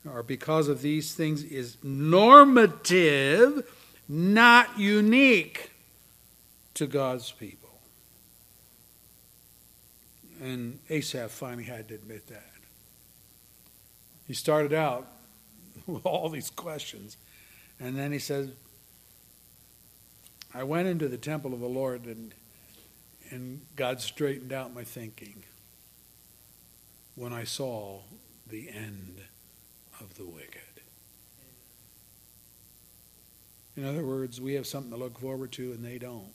or 0.08 0.22
because 0.22 0.68
of 0.68 0.82
these 0.82 1.14
things 1.14 1.42
is 1.42 1.76
normative, 1.82 3.70
not 4.08 4.78
unique 4.78 5.72
to 6.74 6.86
God's 6.86 7.30
people. 7.30 7.68
And 10.40 10.78
Asaph 10.88 11.30
finally 11.30 11.64
had 11.64 11.88
to 11.88 11.94
admit 11.94 12.28
that. 12.28 12.46
He 14.26 14.32
started 14.32 14.72
out 14.72 15.06
with 15.86 16.06
all 16.06 16.30
these 16.30 16.48
questions. 16.48 17.18
And 17.78 17.96
then 17.96 18.10
he 18.12 18.18
says, 18.18 18.50
I 20.52 20.64
went 20.64 20.88
into 20.88 21.08
the 21.08 21.16
temple 21.16 21.54
of 21.54 21.60
the 21.60 21.68
Lord 21.68 22.06
and, 22.06 22.34
and 23.30 23.62
God 23.76 24.00
straightened 24.00 24.52
out 24.52 24.74
my 24.74 24.84
thinking 24.84 25.44
when 27.14 27.32
I 27.32 27.44
saw 27.44 28.00
the 28.46 28.68
end 28.68 29.20
of 30.00 30.16
the 30.16 30.24
wicked. 30.24 30.60
In 33.76 33.84
other 33.84 34.04
words, 34.04 34.40
we 34.40 34.54
have 34.54 34.66
something 34.66 34.90
to 34.90 34.96
look 34.96 35.18
forward 35.18 35.52
to 35.52 35.72
and 35.72 35.84
they 35.84 35.98
don't. 35.98 36.32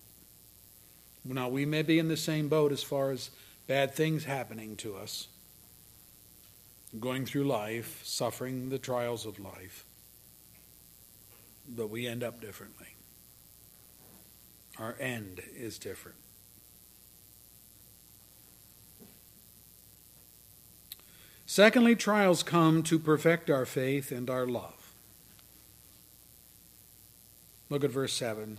Now, 1.25 1.49
we 1.49 1.65
may 1.65 1.81
be 1.81 1.99
in 1.99 2.07
the 2.07 2.17
same 2.17 2.47
boat 2.47 2.71
as 2.71 2.83
far 2.83 3.11
as 3.11 3.31
bad 3.67 3.95
things 3.95 4.25
happening 4.25 4.75
to 4.77 4.95
us, 4.95 5.27
going 6.99 7.25
through 7.25 7.45
life, 7.45 8.01
suffering 8.03 8.69
the 8.69 8.77
trials 8.77 9.25
of 9.25 9.39
life 9.39 9.85
but 11.67 11.89
we 11.89 12.07
end 12.07 12.23
up 12.23 12.41
differently. 12.41 12.94
Our 14.77 14.95
end 14.99 15.41
is 15.55 15.79
different. 15.79 16.17
Secondly, 21.45 21.95
trials 21.95 22.43
come 22.43 22.83
to 22.83 22.99
perfect 22.99 23.49
our 23.49 23.65
faith 23.65 24.11
and 24.11 24.29
our 24.29 24.45
love. 24.45 24.91
Look 27.69 27.83
at 27.83 27.91
verse 27.91 28.13
7. 28.13 28.57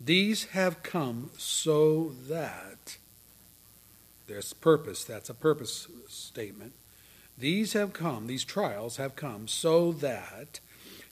These 0.00 0.46
have 0.46 0.82
come 0.82 1.30
so 1.36 2.12
that, 2.28 2.96
there's 4.26 4.52
purpose, 4.52 5.04
that's 5.04 5.30
a 5.30 5.34
purpose 5.34 5.88
statement. 6.08 6.72
These 7.36 7.74
have 7.74 7.92
come, 7.92 8.26
these 8.26 8.44
trials 8.44 8.96
have 8.96 9.14
come 9.14 9.46
so 9.46 9.92
that 9.92 10.60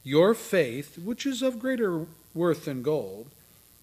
your 0.02 0.34
faith, 0.34 0.98
which 0.98 1.26
is 1.26 1.42
of 1.42 1.58
greater 1.58 2.06
worth 2.34 2.64
than 2.64 2.82
gold, 2.82 3.30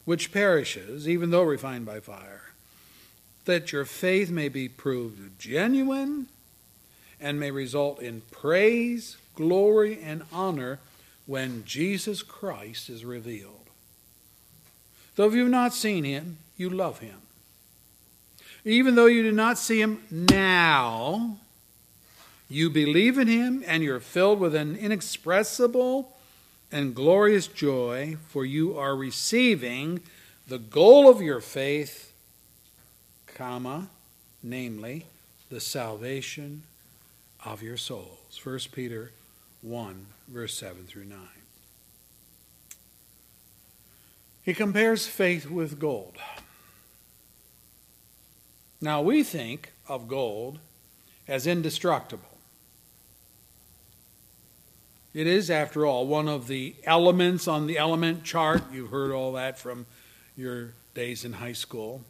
which 0.05 0.31
perishes, 0.31 1.07
even 1.07 1.31
though 1.31 1.43
refined 1.43 1.85
by 1.85 1.99
fire, 1.99 2.41
that 3.45 3.71
your 3.71 3.85
faith 3.85 4.29
may 4.29 4.49
be 4.49 4.67
proved 4.67 5.39
genuine 5.39 6.27
and 7.19 7.39
may 7.39 7.51
result 7.51 8.01
in 8.01 8.21
praise, 8.31 9.17
glory, 9.35 10.01
and 10.01 10.23
honor 10.31 10.79
when 11.25 11.63
Jesus 11.65 12.21
Christ 12.21 12.89
is 12.89 13.05
revealed. 13.05 13.69
Though 15.15 15.29
you've 15.29 15.49
not 15.49 15.73
seen 15.73 16.03
him, 16.03 16.37
you 16.57 16.69
love 16.69 16.99
him. 16.99 17.21
Even 18.65 18.95
though 18.95 19.05
you 19.05 19.23
do 19.23 19.31
not 19.31 19.57
see 19.57 19.81
him 19.81 20.03
now, 20.09 21.37
you 22.49 22.69
believe 22.69 23.17
in 23.17 23.27
him 23.27 23.63
and 23.67 23.83
you're 23.83 23.99
filled 23.99 24.39
with 24.39 24.55
an 24.55 24.75
inexpressible 24.75 26.15
and 26.73 26.95
glorious 26.95 27.45
joy, 27.45 28.17
for 28.29 28.43
you 28.43 28.75
are 28.75 28.95
receiving 28.95 30.01
the 30.47 30.57
goal 30.57 31.07
of 31.07 31.21
your 31.21 31.39
faith, 31.39 32.11
comma, 33.27 33.89
namely, 34.41 35.05
the 35.51 35.59
salvation 35.59 36.63
of 37.45 37.61
your 37.61 37.77
souls. 37.77 38.39
1 38.43 38.59
Peter 38.71 39.11
1, 39.61 40.07
verse 40.27 40.57
7 40.57 40.85
through 40.85 41.05
9. 41.05 41.19
He 44.41 44.55
compares 44.55 45.05
faith 45.05 45.49
with 45.51 45.79
gold. 45.79 46.17
Now, 48.81 49.03
we 49.03 49.21
think 49.21 49.73
of 49.87 50.07
gold 50.07 50.57
as 51.27 51.45
indestructible. 51.45 52.32
It 55.13 55.27
is, 55.27 55.51
after 55.51 55.85
all, 55.85 56.07
one 56.07 56.27
of 56.27 56.47
the 56.47 56.75
elements 56.85 57.47
on 57.47 57.67
the 57.67 57.77
element 57.77 58.23
chart. 58.23 58.63
You've 58.71 58.89
heard 58.89 59.11
all 59.11 59.33
that 59.33 59.59
from 59.59 59.85
your 60.35 60.73
days 60.95 61.23
in 61.23 61.33
high 61.33 61.53
school. 61.53 62.01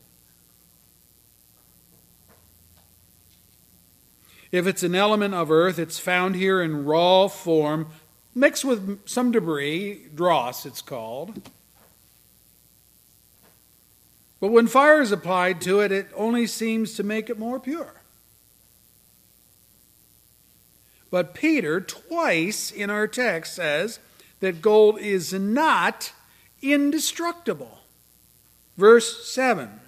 If 4.54 4.68
it's 4.68 4.84
an 4.84 4.96
element 4.96 5.34
of 5.34 5.52
earth, 5.52 5.80
it's 5.80 6.00
found 6.00 6.36
here 6.36 6.62
in 6.62 6.86
raw 6.86 7.28
form, 7.28 7.88
mixed 8.36 8.64
with 8.64 9.02
some 9.08 9.32
debris, 9.32 10.10
dross 10.14 10.66
it's 10.66 10.82
called. 10.82 11.50
But 14.40 14.52
when 14.52 14.68
fire 14.68 15.02
is 15.02 15.12
applied 15.12 15.60
to 15.62 15.80
it, 15.80 15.92
it 15.92 16.08
only 16.16 16.48
seems 16.48 16.94
to 16.96 17.04
make 17.04 17.30
it 17.30 17.40
more 17.40 17.60
pure. 17.60 18.03
But 21.14 21.36
Peter, 21.36 21.80
twice 21.80 22.72
in 22.72 22.90
our 22.90 23.08
text, 23.08 23.54
says 23.54 24.00
that 24.40 24.64
gold 24.64 24.98
is 24.98 25.32
not 25.32 26.12
indestructible. 26.60 27.82
Verse 28.78 29.32
7, 29.32 29.80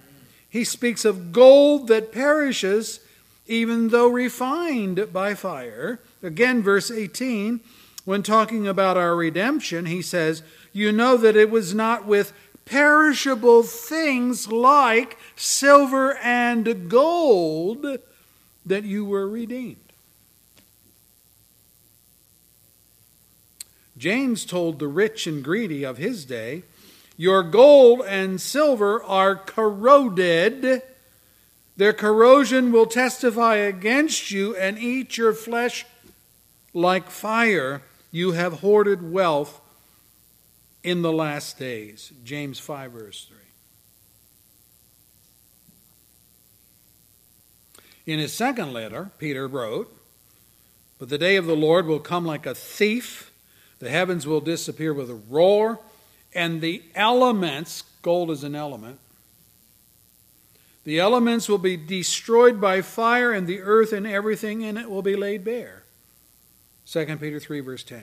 he 0.48 0.62
speaks 0.62 1.04
of 1.04 1.32
gold 1.32 1.88
that 1.88 2.12
perishes 2.12 3.00
even 3.48 3.88
though 3.88 4.06
refined 4.06 5.12
by 5.12 5.34
fire. 5.34 5.98
Again, 6.22 6.62
verse 6.62 6.92
18, 6.92 7.58
when 8.04 8.22
talking 8.22 8.68
about 8.68 8.96
our 8.96 9.16
redemption, 9.16 9.86
he 9.86 10.02
says, 10.02 10.44
You 10.72 10.92
know 10.92 11.16
that 11.16 11.34
it 11.34 11.50
was 11.50 11.74
not 11.74 12.06
with 12.06 12.32
perishable 12.66 13.64
things 13.64 14.46
like 14.46 15.18
silver 15.34 16.18
and 16.18 16.88
gold 16.88 17.98
that 18.64 18.84
you 18.84 19.04
were 19.04 19.28
redeemed. 19.28 19.85
James 23.96 24.44
told 24.44 24.78
the 24.78 24.88
rich 24.88 25.26
and 25.26 25.42
greedy 25.42 25.84
of 25.84 25.96
his 25.96 26.24
day, 26.24 26.62
Your 27.16 27.42
gold 27.42 28.02
and 28.06 28.40
silver 28.40 29.02
are 29.02 29.36
corroded. 29.36 30.82
Their 31.76 31.92
corrosion 31.92 32.72
will 32.72 32.86
testify 32.86 33.56
against 33.56 34.30
you 34.30 34.56
and 34.56 34.78
eat 34.78 35.16
your 35.16 35.32
flesh 35.32 35.86
like 36.74 37.10
fire. 37.10 37.82
You 38.10 38.32
have 38.32 38.60
hoarded 38.60 39.12
wealth 39.12 39.60
in 40.82 41.02
the 41.02 41.12
last 41.12 41.58
days. 41.58 42.12
James 42.22 42.58
5, 42.58 42.92
verse 42.92 43.26
3. 43.26 43.36
In 48.06 48.20
his 48.20 48.32
second 48.32 48.72
letter, 48.72 49.10
Peter 49.18 49.48
wrote, 49.48 49.92
But 50.98 51.08
the 51.08 51.18
day 51.18 51.36
of 51.36 51.46
the 51.46 51.56
Lord 51.56 51.86
will 51.86 51.98
come 51.98 52.24
like 52.24 52.46
a 52.46 52.54
thief 52.54 53.32
The 53.78 53.90
heavens 53.90 54.26
will 54.26 54.40
disappear 54.40 54.94
with 54.94 55.10
a 55.10 55.14
roar, 55.14 55.78
and 56.34 56.60
the 56.60 56.82
elements, 56.94 57.84
gold 58.02 58.30
is 58.30 58.44
an 58.44 58.54
element, 58.54 58.98
the 60.84 61.00
elements 61.00 61.48
will 61.48 61.58
be 61.58 61.76
destroyed 61.76 62.60
by 62.60 62.80
fire, 62.80 63.32
and 63.32 63.48
the 63.48 63.60
earth 63.60 63.92
and 63.92 64.06
everything 64.06 64.62
in 64.62 64.76
it 64.76 64.88
will 64.88 65.02
be 65.02 65.16
laid 65.16 65.44
bare. 65.44 65.82
2 66.86 67.16
Peter 67.16 67.40
3, 67.40 67.58
verse 67.58 67.82
10. 67.82 68.02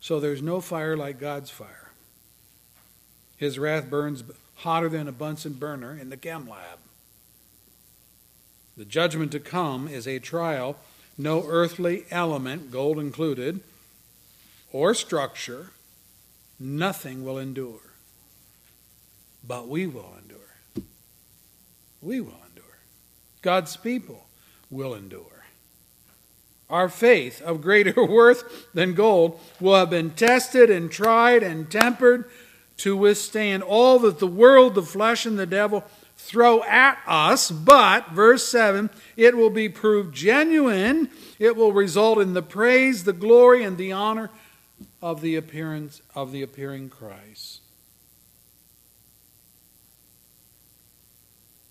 So 0.00 0.20
there's 0.20 0.42
no 0.42 0.60
fire 0.60 0.98
like 0.98 1.18
God's 1.18 1.48
fire. 1.48 1.92
His 3.38 3.58
wrath 3.58 3.88
burns 3.88 4.22
hotter 4.56 4.90
than 4.90 5.08
a 5.08 5.12
Bunsen 5.12 5.54
burner 5.54 5.96
in 5.98 6.10
the 6.10 6.18
chem 6.18 6.46
lab. 6.46 6.78
The 8.76 8.84
judgment 8.84 9.32
to 9.32 9.40
come 9.40 9.88
is 9.88 10.06
a 10.06 10.18
trial. 10.18 10.76
No 11.16 11.46
earthly 11.48 12.04
element, 12.10 12.70
gold 12.70 12.98
included, 12.98 13.60
or 14.74 14.92
structure, 14.92 15.70
nothing 16.60 17.24
will 17.24 17.38
endure. 17.38 17.80
But 19.46 19.68
we 19.68 19.86
will 19.86 20.14
endure 20.20 20.44
we 22.04 22.20
will 22.20 22.38
endure. 22.48 22.64
God's 23.42 23.76
people 23.76 24.26
will 24.70 24.94
endure. 24.94 25.22
Our 26.68 26.88
faith, 26.88 27.40
of 27.42 27.62
greater 27.62 28.04
worth 28.06 28.72
than 28.74 28.94
gold, 28.94 29.40
will 29.58 29.74
have 29.74 29.90
been 29.90 30.10
tested 30.10 30.70
and 30.70 30.90
tried 30.90 31.42
and 31.42 31.70
tempered 31.70 32.30
to 32.78 32.96
withstand 32.96 33.62
all 33.62 33.98
that 34.00 34.18
the 34.18 34.26
world, 34.26 34.74
the 34.74 34.82
flesh, 34.82 35.24
and 35.24 35.38
the 35.38 35.46
devil 35.46 35.84
throw 36.16 36.62
at 36.64 36.98
us. 37.06 37.50
But, 37.50 38.10
verse 38.10 38.46
7, 38.48 38.90
it 39.16 39.36
will 39.36 39.50
be 39.50 39.68
proved 39.68 40.14
genuine. 40.14 41.08
It 41.38 41.56
will 41.56 41.72
result 41.72 42.18
in 42.18 42.34
the 42.34 42.42
praise, 42.42 43.04
the 43.04 43.12
glory, 43.12 43.62
and 43.64 43.78
the 43.78 43.92
honor 43.92 44.30
of 45.04 45.20
the 45.20 45.36
appearance 45.36 46.00
of 46.14 46.32
the 46.32 46.40
appearing 46.40 46.88
Christ. 46.88 47.60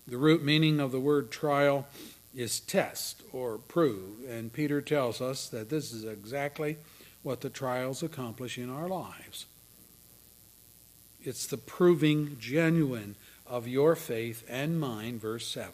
The 0.06 0.16
root 0.16 0.44
meaning 0.44 0.78
of 0.78 0.92
the 0.92 1.00
word 1.00 1.32
trial 1.32 1.88
is 2.32 2.60
test 2.60 3.24
or 3.32 3.58
prove, 3.58 4.24
and 4.30 4.52
Peter 4.52 4.80
tells 4.80 5.20
us 5.20 5.48
that 5.48 5.68
this 5.68 5.92
is 5.92 6.04
exactly 6.04 6.76
what 7.24 7.40
the 7.40 7.50
trials 7.50 8.04
accomplish 8.04 8.56
in 8.56 8.70
our 8.70 8.86
lives. 8.86 9.46
It's 11.20 11.46
the 11.46 11.58
proving 11.58 12.36
genuine 12.38 13.16
of 13.48 13.66
your 13.66 13.96
faith 13.96 14.44
and 14.48 14.78
mine, 14.78 15.18
verse 15.18 15.48
7. 15.48 15.72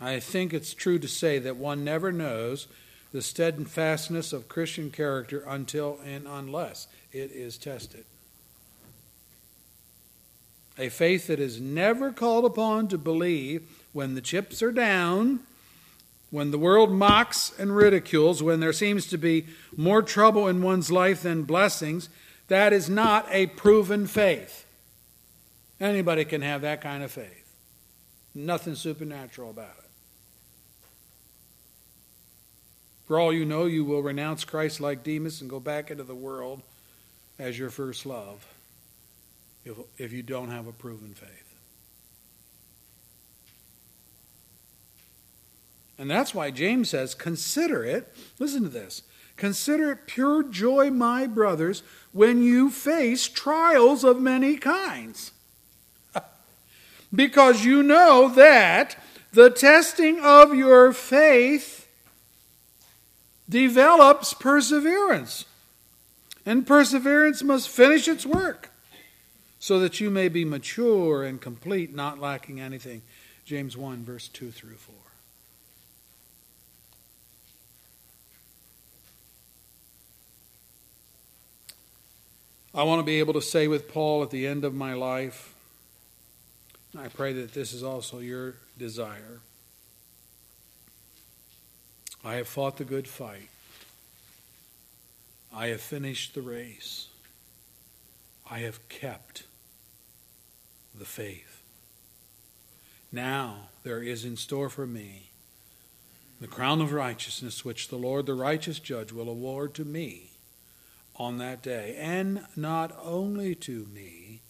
I 0.00 0.20
think 0.20 0.54
it's 0.54 0.74
true 0.74 1.00
to 1.00 1.08
say 1.08 1.40
that 1.40 1.56
one 1.56 1.82
never 1.82 2.12
knows 2.12 2.68
the 3.12 3.22
steadfastness 3.22 4.32
of 4.32 4.48
Christian 4.48 4.90
character 4.90 5.44
until 5.46 5.98
and 6.04 6.26
unless 6.28 6.86
it 7.12 7.32
is 7.32 7.58
tested 7.58 8.04
a 10.80 10.88
faith 10.88 11.26
that 11.26 11.38
is 11.38 11.60
never 11.60 12.10
called 12.10 12.44
upon 12.44 12.88
to 12.88 12.96
believe 12.96 13.68
when 13.92 14.14
the 14.14 14.20
chips 14.20 14.62
are 14.62 14.72
down, 14.72 15.40
when 16.30 16.50
the 16.50 16.58
world 16.58 16.90
mocks 16.90 17.52
and 17.58 17.76
ridicules, 17.76 18.42
when 18.42 18.60
there 18.60 18.72
seems 18.72 19.06
to 19.06 19.18
be 19.18 19.46
more 19.76 20.00
trouble 20.00 20.48
in 20.48 20.62
one's 20.62 20.90
life 20.90 21.22
than 21.22 21.42
blessings, 21.42 22.08
that 22.48 22.72
is 22.72 22.88
not 22.88 23.26
a 23.30 23.46
proven 23.48 24.06
faith. 24.06 24.64
Anybody 25.78 26.24
can 26.24 26.40
have 26.40 26.62
that 26.62 26.80
kind 26.80 27.02
of 27.02 27.10
faith. 27.10 27.54
Nothing 28.34 28.74
supernatural 28.74 29.50
about 29.50 29.74
it. 29.78 29.89
For 33.10 33.18
all 33.18 33.32
you 33.32 33.44
know, 33.44 33.64
you 33.64 33.84
will 33.84 34.04
renounce 34.04 34.44
Christ 34.44 34.80
like 34.80 35.02
Demas 35.02 35.40
and 35.40 35.50
go 35.50 35.58
back 35.58 35.90
into 35.90 36.04
the 36.04 36.14
world 36.14 36.62
as 37.40 37.58
your 37.58 37.68
first 37.68 38.06
love 38.06 38.46
if, 39.64 39.76
if 39.98 40.12
you 40.12 40.22
don't 40.22 40.48
have 40.50 40.68
a 40.68 40.72
proven 40.72 41.12
faith. 41.14 41.56
And 45.98 46.08
that's 46.08 46.32
why 46.32 46.52
James 46.52 46.90
says, 46.90 47.16
Consider 47.16 47.82
it, 47.82 48.14
listen 48.38 48.62
to 48.62 48.68
this, 48.68 49.02
consider 49.36 49.90
it 49.90 50.06
pure 50.06 50.44
joy, 50.44 50.92
my 50.92 51.26
brothers, 51.26 51.82
when 52.12 52.44
you 52.44 52.70
face 52.70 53.26
trials 53.26 54.04
of 54.04 54.20
many 54.20 54.56
kinds. 54.56 55.32
because 57.12 57.64
you 57.64 57.82
know 57.82 58.28
that 58.28 58.96
the 59.32 59.50
testing 59.50 60.20
of 60.20 60.54
your 60.54 60.92
faith 60.92 61.79
develops 63.50 64.32
perseverance. 64.32 65.44
And 66.46 66.66
perseverance 66.66 67.42
must 67.42 67.68
finish 67.68 68.08
its 68.08 68.24
work 68.24 68.70
so 69.58 69.78
that 69.80 70.00
you 70.00 70.08
may 70.08 70.28
be 70.28 70.44
mature 70.44 71.22
and 71.22 71.38
complete, 71.38 71.94
not 71.94 72.18
lacking 72.18 72.60
anything. 72.60 73.02
James 73.44 73.76
1, 73.76 74.04
verse 74.04 74.28
2 74.28 74.50
through 74.50 74.76
4. 74.76 74.94
I 82.72 82.84
want 82.84 83.00
to 83.00 83.04
be 83.04 83.18
able 83.18 83.34
to 83.34 83.42
say 83.42 83.66
with 83.66 83.88
Paul 83.88 84.22
at 84.22 84.30
the 84.30 84.46
end 84.46 84.64
of 84.64 84.72
my 84.72 84.94
life, 84.94 85.54
I 86.96 87.08
pray 87.08 87.32
that 87.34 87.52
this 87.52 87.72
is 87.72 87.82
also 87.82 88.20
your 88.20 88.54
desire. 88.78 89.40
I 92.24 92.34
have 92.34 92.48
fought 92.48 92.76
the 92.76 92.84
good 92.84 93.08
fight. 93.08 93.48
I 95.52 95.68
have 95.68 95.80
finished 95.80 96.34
the 96.34 96.42
race. 96.42 97.08
I 98.50 98.58
have 98.60 98.88
kept 98.88 99.44
the 100.98 101.04
faith. 101.04 101.62
Now 103.12 103.68
there 103.82 104.02
is 104.02 104.24
in 104.24 104.36
store 104.36 104.68
for 104.68 104.86
me 104.86 105.30
the 106.40 106.46
crown 106.46 106.80
of 106.80 106.92
righteousness, 106.92 107.64
which 107.64 107.88
the 107.88 107.96
Lord, 107.96 108.24
the 108.24 108.34
righteous 108.34 108.78
judge, 108.78 109.12
will 109.12 109.28
award 109.28 109.74
to 109.74 109.84
me 109.84 110.30
on 111.16 111.36
that 111.36 111.62
day, 111.62 111.94
and 111.98 112.46
not 112.56 112.96
only 113.02 113.54
to 113.56 113.86
me, 113.92 114.40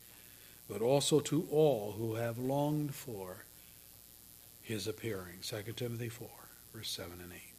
but 0.68 0.80
also 0.80 1.18
to 1.18 1.48
all 1.50 1.96
who 1.98 2.14
have 2.14 2.38
longed 2.38 2.94
for 2.94 3.44
his 4.62 4.86
appearing. 4.86 5.38
2 5.42 5.72
Timothy 5.72 6.08
4, 6.08 6.28
verse 6.72 6.90
7 6.90 7.12
and 7.20 7.32
8. 7.32 7.49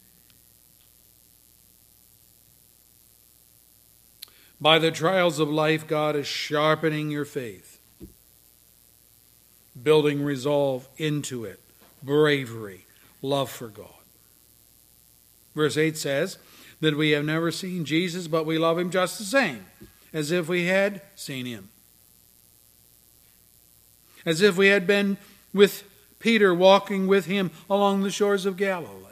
By 4.61 4.77
the 4.77 4.91
trials 4.91 5.39
of 5.39 5.49
life, 5.49 5.87
God 5.87 6.15
is 6.15 6.27
sharpening 6.27 7.09
your 7.09 7.25
faith 7.25 7.79
building 9.81 10.23
resolve 10.23 10.87
into 10.97 11.45
it, 11.45 11.59
bravery, 12.03 12.85
love 13.21 13.49
for 13.49 13.67
God. 13.67 13.87
Verse 15.55 15.77
8 15.77 15.97
says 15.97 16.37
that 16.79 16.97
we 16.97 17.11
have 17.11 17.25
never 17.25 17.51
seen 17.51 17.85
Jesus, 17.85 18.27
but 18.27 18.45
we 18.45 18.57
love 18.57 18.77
him 18.77 18.89
just 18.89 19.17
the 19.17 19.25
same, 19.25 19.65
as 20.13 20.31
if 20.31 20.47
we 20.47 20.65
had 20.65 21.01
seen 21.15 21.45
him. 21.45 21.69
As 24.25 24.41
if 24.41 24.57
we 24.57 24.67
had 24.67 24.85
been 24.85 25.17
with 25.53 25.83
Peter 26.19 26.53
walking 26.53 27.07
with 27.07 27.25
him 27.25 27.51
along 27.69 28.01
the 28.03 28.11
shores 28.11 28.45
of 28.45 28.57
Galilee. 28.57 29.10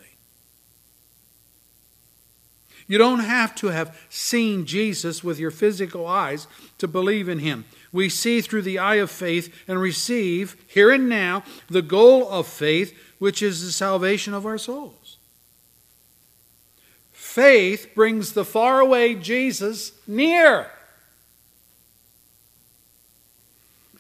You 2.90 2.98
don't 2.98 3.22
have 3.22 3.56
to 3.56 3.68
have 3.68 3.98
seen 4.10 4.66
Jesus 4.66 5.24
with 5.24 5.40
your 5.40 5.52
physical 5.52 6.06
eyes 6.06 6.48
to 6.80 6.90
believe 6.90 7.30
in 7.30 7.40
him 7.40 7.64
we 7.92 8.10
see 8.10 8.42
through 8.42 8.62
the 8.62 8.80
eye 8.80 8.96
of 8.96 9.10
faith 9.10 9.54
and 9.68 9.80
receive 9.82 10.56
here 10.68 10.92
and 10.92 11.10
now 11.10 11.44
the 11.70 11.82
goal 11.82 12.30
of 12.30 12.48
faith, 12.48 12.98
which 13.18 13.42
is 13.42 13.66
the 13.66 13.72
salvation 13.72 14.34
of 14.34 14.46
our 14.46 14.58
souls. 14.58 15.18
Faith 17.12 17.92
brings 17.96 18.34
the 18.34 18.46
faraway 18.46 19.16
Jesus 19.16 19.94
near. 20.08 20.72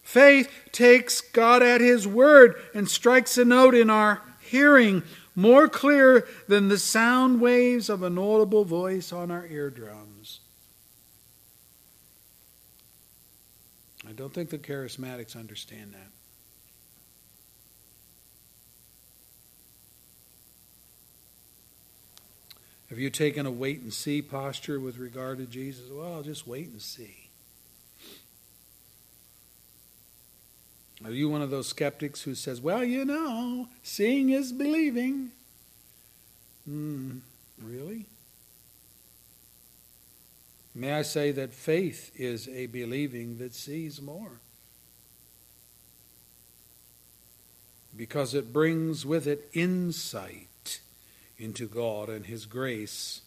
Faith 0.03 0.49
takes 0.71 1.21
God 1.21 1.61
at 1.61 1.81
His 1.81 2.07
word 2.07 2.55
and 2.73 2.89
strikes 2.89 3.37
a 3.37 3.45
note 3.45 3.75
in 3.75 3.89
our 3.89 4.21
hearing 4.41 5.03
more 5.39 5.69
clear 5.69 6.27
than 6.47 6.67
the 6.67 6.77
sound 6.77 7.39
waves 7.39 7.89
of 7.89 8.03
an 8.03 8.17
audible 8.17 8.65
voice 8.65 9.13
on 9.13 9.31
our 9.31 9.45
eardrums. 9.47 10.41
I 14.07 14.11
don't 14.11 14.33
think 14.33 14.49
the 14.49 14.57
charismatics 14.57 15.35
understand 15.37 15.93
that. 15.93 16.11
Have 22.89 22.97
you 22.97 23.09
taken 23.09 23.45
a 23.45 23.51
wait 23.51 23.81
and 23.81 23.93
see 23.93 24.21
posture 24.21 24.79
with 24.79 24.97
regard 24.97 25.37
to 25.37 25.45
Jesus? 25.45 25.89
Well, 25.91 26.15
I'll 26.15 26.23
just 26.23 26.47
wait 26.47 26.69
and 26.69 26.81
see. 26.81 27.28
Are 31.03 31.11
you 31.11 31.29
one 31.29 31.41
of 31.41 31.49
those 31.49 31.67
skeptics 31.67 32.23
who 32.23 32.35
says, 32.35 32.59
well, 32.59 32.83
you 32.83 33.05
know, 33.05 33.67
seeing 33.83 34.29
is 34.31 34.51
believing? 34.51 35.31
Hmm, 36.65 37.19
really? 37.61 38.05
May 40.75 40.93
I 40.93 41.01
say 41.03 41.31
that 41.31 41.53
faith 41.53 42.11
is 42.15 42.47
a 42.49 42.67
believing 42.67 43.37
that 43.37 43.55
sees 43.55 44.01
more? 44.01 44.39
Because 47.95 48.33
it 48.33 48.53
brings 48.53 49.05
with 49.05 49.25
it 49.25 49.49
insight 49.53 50.79
into 51.37 51.67
God 51.67 52.09
and 52.09 52.25
His 52.25 52.45
grace 52.45 53.21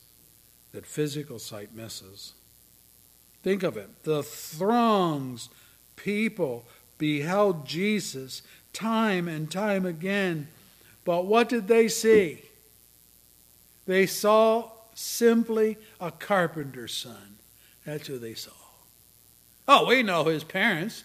that 0.72 0.86
physical 0.86 1.38
sight 1.38 1.74
misses. 1.74 2.34
Think 3.42 3.62
of 3.62 3.76
it 3.76 4.04
the 4.04 4.22
throngs, 4.22 5.48
people 5.96 6.64
beheld 7.02 7.66
Jesus 7.66 8.42
time 8.72 9.26
and 9.26 9.50
time 9.50 9.84
again. 9.84 10.46
But 11.04 11.26
what 11.26 11.48
did 11.48 11.66
they 11.66 11.88
see? 11.88 12.42
They 13.86 14.06
saw 14.06 14.70
simply 14.94 15.78
a 16.00 16.12
carpenter's 16.12 16.94
son. 16.94 17.38
That's 17.84 18.06
who 18.06 18.18
they 18.18 18.34
saw. 18.34 18.52
Oh, 19.66 19.88
we 19.88 20.04
know 20.04 20.26
his 20.26 20.44
parents. 20.44 21.02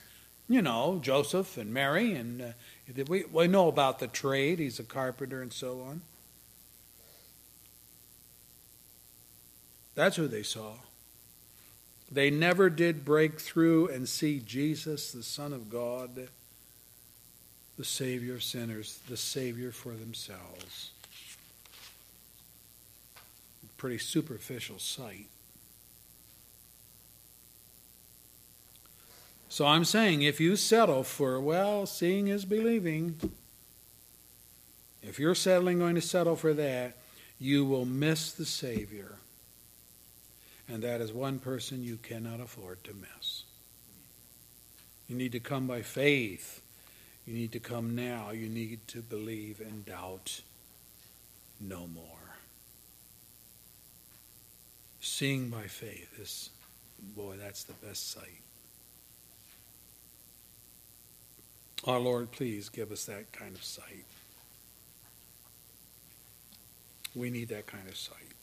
You 0.47 0.61
know, 0.61 0.99
Joseph 1.01 1.57
and 1.57 1.73
Mary, 1.73 2.13
and 2.13 2.43
uh, 2.43 3.03
we, 3.07 3.23
we 3.31 3.47
know 3.47 3.67
about 3.67 3.97
the 3.97 4.05
trade. 4.05 4.59
He's 4.59 4.77
a 4.77 4.83
carpenter 4.83 5.41
and 5.41 5.51
so 5.51 5.81
on. 5.81 6.01
That's 9.95 10.15
who 10.15 10.27
they 10.27 10.43
saw. 10.43 10.73
They 12.11 12.29
never 12.29 12.69
did 12.69 13.03
break 13.03 13.39
through 13.39 13.89
and 13.89 14.07
see 14.07 14.39
Jesus, 14.39 15.11
the 15.11 15.23
Son 15.23 15.51
of 15.51 15.69
God, 15.69 16.29
the 17.77 17.85
Savior 17.85 18.35
of 18.35 18.43
sinners, 18.43 18.99
the 19.09 19.17
Savior 19.17 19.71
for 19.71 19.93
themselves. 19.93 20.91
Pretty 23.77 23.99
superficial 23.99 24.79
sight. 24.79 25.27
So 29.49 29.65
I'm 29.65 29.85
saying 29.85 30.23
if 30.23 30.39
you 30.39 30.55
settle 30.55 31.03
for, 31.03 31.39
well, 31.39 31.85
seeing 31.85 32.27
is 32.27 32.43
believing, 32.43 33.19
if 35.03 35.19
you're 35.19 35.35
settling 35.35 35.79
going 35.79 35.95
to 35.95 36.01
settle 36.01 36.35
for 36.35 36.53
that, 36.53 36.97
you 37.39 37.65
will 37.65 37.85
miss 37.85 38.31
the 38.31 38.45
Savior. 38.45 39.17
And 40.69 40.83
that 40.83 41.01
is 41.01 41.13
one 41.13 41.39
person 41.39 41.83
you 41.83 41.97
cannot 41.97 42.41
afford 42.41 42.83
to 42.83 42.93
miss. 42.93 43.43
You 45.07 45.15
need 45.15 45.31
to 45.31 45.39
come 45.39 45.67
by 45.67 45.81
faith. 45.81 46.61
You 47.25 47.33
need 47.33 47.53
to 47.53 47.59
come 47.59 47.95
now. 47.95 48.31
You 48.31 48.49
need 48.49 48.85
to 48.89 49.01
believe 49.01 49.61
and 49.61 49.85
doubt 49.85 50.41
no 51.59 51.87
more. 51.87 52.03
Seeing 54.99 55.49
by 55.49 55.63
faith 55.63 56.19
is, 56.19 56.49
boy, 57.15 57.35
that's 57.39 57.63
the 57.63 57.73
best 57.73 58.11
sight. 58.11 58.41
Our 61.85 61.99
Lord, 61.99 62.31
please 62.31 62.67
give 62.67 62.91
us 62.91 63.05
that 63.05 63.31
kind 63.31 63.55
of 63.55 63.63
sight. 63.63 64.05
We 67.15 67.29
need 67.29 67.49
that 67.49 67.67
kind 67.67 67.87
of 67.87 67.95
sight. 67.95 68.36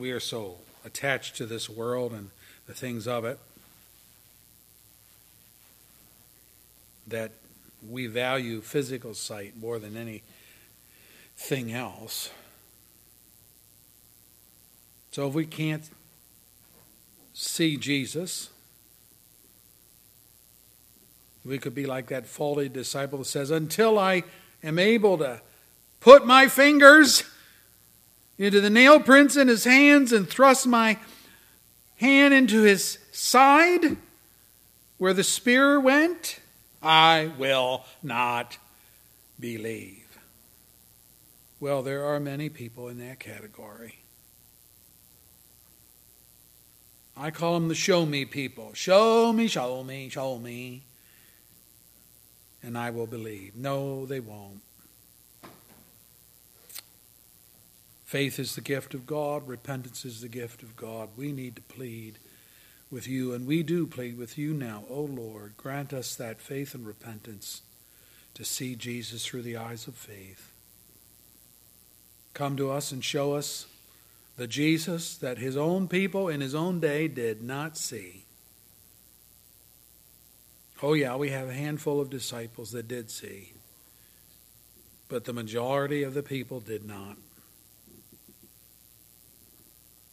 We 0.00 0.12
are 0.12 0.20
so 0.20 0.56
attached 0.82 1.36
to 1.36 1.44
this 1.44 1.68
world 1.68 2.12
and 2.12 2.30
the 2.66 2.72
things 2.72 3.06
of 3.06 3.26
it 3.26 3.38
that 7.06 7.32
we 7.86 8.06
value 8.06 8.62
physical 8.62 9.12
sight 9.12 9.58
more 9.60 9.78
than 9.78 9.98
anything 9.98 11.74
else. 11.74 12.30
So 15.10 15.28
if 15.28 15.34
we 15.34 15.44
can't 15.44 15.86
see 17.34 17.76
Jesus, 17.76 18.48
we 21.44 21.58
could 21.58 21.74
be 21.74 21.84
like 21.84 22.06
that 22.06 22.24
faulty 22.24 22.70
disciple 22.70 23.18
that 23.18 23.26
says, 23.26 23.50
Until 23.50 23.98
I 23.98 24.22
am 24.64 24.78
able 24.78 25.18
to 25.18 25.42
put 26.00 26.24
my 26.24 26.48
fingers 26.48 27.22
into 28.40 28.60
the 28.60 28.70
nail 28.70 28.98
prints 28.98 29.36
in 29.36 29.48
his 29.48 29.64
hands 29.64 30.12
and 30.12 30.28
thrust 30.28 30.66
my 30.66 30.98
hand 31.96 32.32
into 32.32 32.62
his 32.62 32.98
side 33.12 33.98
where 34.96 35.12
the 35.12 35.22
spear 35.22 35.78
went, 35.78 36.40
I 36.82 37.30
will 37.38 37.84
not 38.02 38.56
believe. 39.38 40.18
Well, 41.60 41.82
there 41.82 42.04
are 42.06 42.18
many 42.18 42.48
people 42.48 42.88
in 42.88 42.98
that 43.06 43.20
category. 43.20 43.96
I 47.14 47.30
call 47.30 47.54
them 47.54 47.68
the 47.68 47.74
show 47.74 48.06
me 48.06 48.24
people. 48.24 48.70
Show 48.72 49.30
me, 49.34 49.46
show 49.46 49.84
me, 49.84 50.08
show 50.08 50.38
me 50.38 50.84
and 52.62 52.76
I 52.76 52.90
will 52.90 53.06
believe. 53.06 53.56
No, 53.56 54.06
they 54.06 54.20
won't. 54.20 54.60
Faith 58.10 58.40
is 58.40 58.56
the 58.56 58.60
gift 58.60 58.92
of 58.92 59.06
God, 59.06 59.46
repentance 59.46 60.04
is 60.04 60.20
the 60.20 60.26
gift 60.26 60.64
of 60.64 60.74
God. 60.74 61.10
We 61.16 61.30
need 61.30 61.54
to 61.54 61.62
plead 61.62 62.18
with 62.90 63.06
you, 63.06 63.32
and 63.32 63.46
we 63.46 63.62
do 63.62 63.86
plead 63.86 64.18
with 64.18 64.36
you 64.36 64.52
now. 64.52 64.82
O 64.90 65.02
Lord, 65.02 65.56
grant 65.56 65.92
us 65.92 66.16
that 66.16 66.40
faith 66.40 66.74
and 66.74 66.84
repentance 66.84 67.62
to 68.34 68.44
see 68.44 68.74
Jesus 68.74 69.24
through 69.24 69.42
the 69.42 69.56
eyes 69.56 69.86
of 69.86 69.94
faith. 69.94 70.50
Come 72.34 72.56
to 72.56 72.72
us 72.72 72.90
and 72.90 73.04
show 73.04 73.34
us 73.34 73.66
the 74.36 74.48
Jesus 74.48 75.16
that 75.18 75.38
his 75.38 75.56
own 75.56 75.86
people 75.86 76.28
in 76.28 76.40
his 76.40 76.52
own 76.52 76.80
day 76.80 77.06
did 77.06 77.44
not 77.44 77.76
see. 77.76 78.24
Oh, 80.82 80.94
yeah, 80.94 81.14
we 81.14 81.28
have 81.28 81.48
a 81.48 81.54
handful 81.54 82.00
of 82.00 82.10
disciples 82.10 82.72
that 82.72 82.88
did 82.88 83.08
see, 83.08 83.52
but 85.08 85.26
the 85.26 85.32
majority 85.32 86.02
of 86.02 86.14
the 86.14 86.24
people 86.24 86.58
did 86.58 86.84
not. 86.84 87.16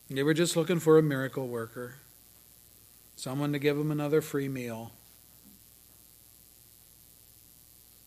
They 0.09 0.23
were 0.23 0.33
just 0.33 0.55
looking 0.55 0.79
for 0.79 0.97
a 0.97 1.03
miracle 1.03 1.47
worker, 1.47 1.95
someone 3.15 3.51
to 3.53 3.59
give 3.59 3.77
them 3.77 3.91
another 3.91 4.21
free 4.21 4.47
meal. 4.47 4.91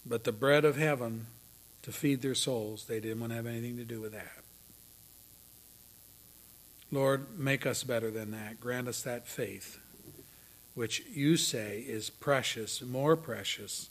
But 0.07 0.25
the 0.25 0.33
bread 0.33 0.65
of 0.65 0.77
heaven 0.77 1.27
to 1.83 1.93
feed 1.93 2.23
their 2.23 2.35
souls, 2.35 2.87
they 2.87 3.01
didn't 3.01 3.21
want 3.21 3.33
to 3.33 3.37
have 3.37 3.47
anything 3.47 3.77
to 3.77 3.85
do 3.85 4.01
with 4.01 4.13
that. 4.13 4.39
Lord, 6.91 7.39
make 7.39 7.67
us 7.67 7.85
better 7.85 8.11
than 8.11 8.31
that. 8.33 8.61
Grant 8.61 8.89
us 8.89 9.03
that 9.03 9.29
faith 9.29 9.79
which 10.75 11.03
you 11.13 11.37
say 11.37 11.85
is 11.87 12.11
precious, 12.11 12.81
more 12.83 13.17
precious 13.17 13.91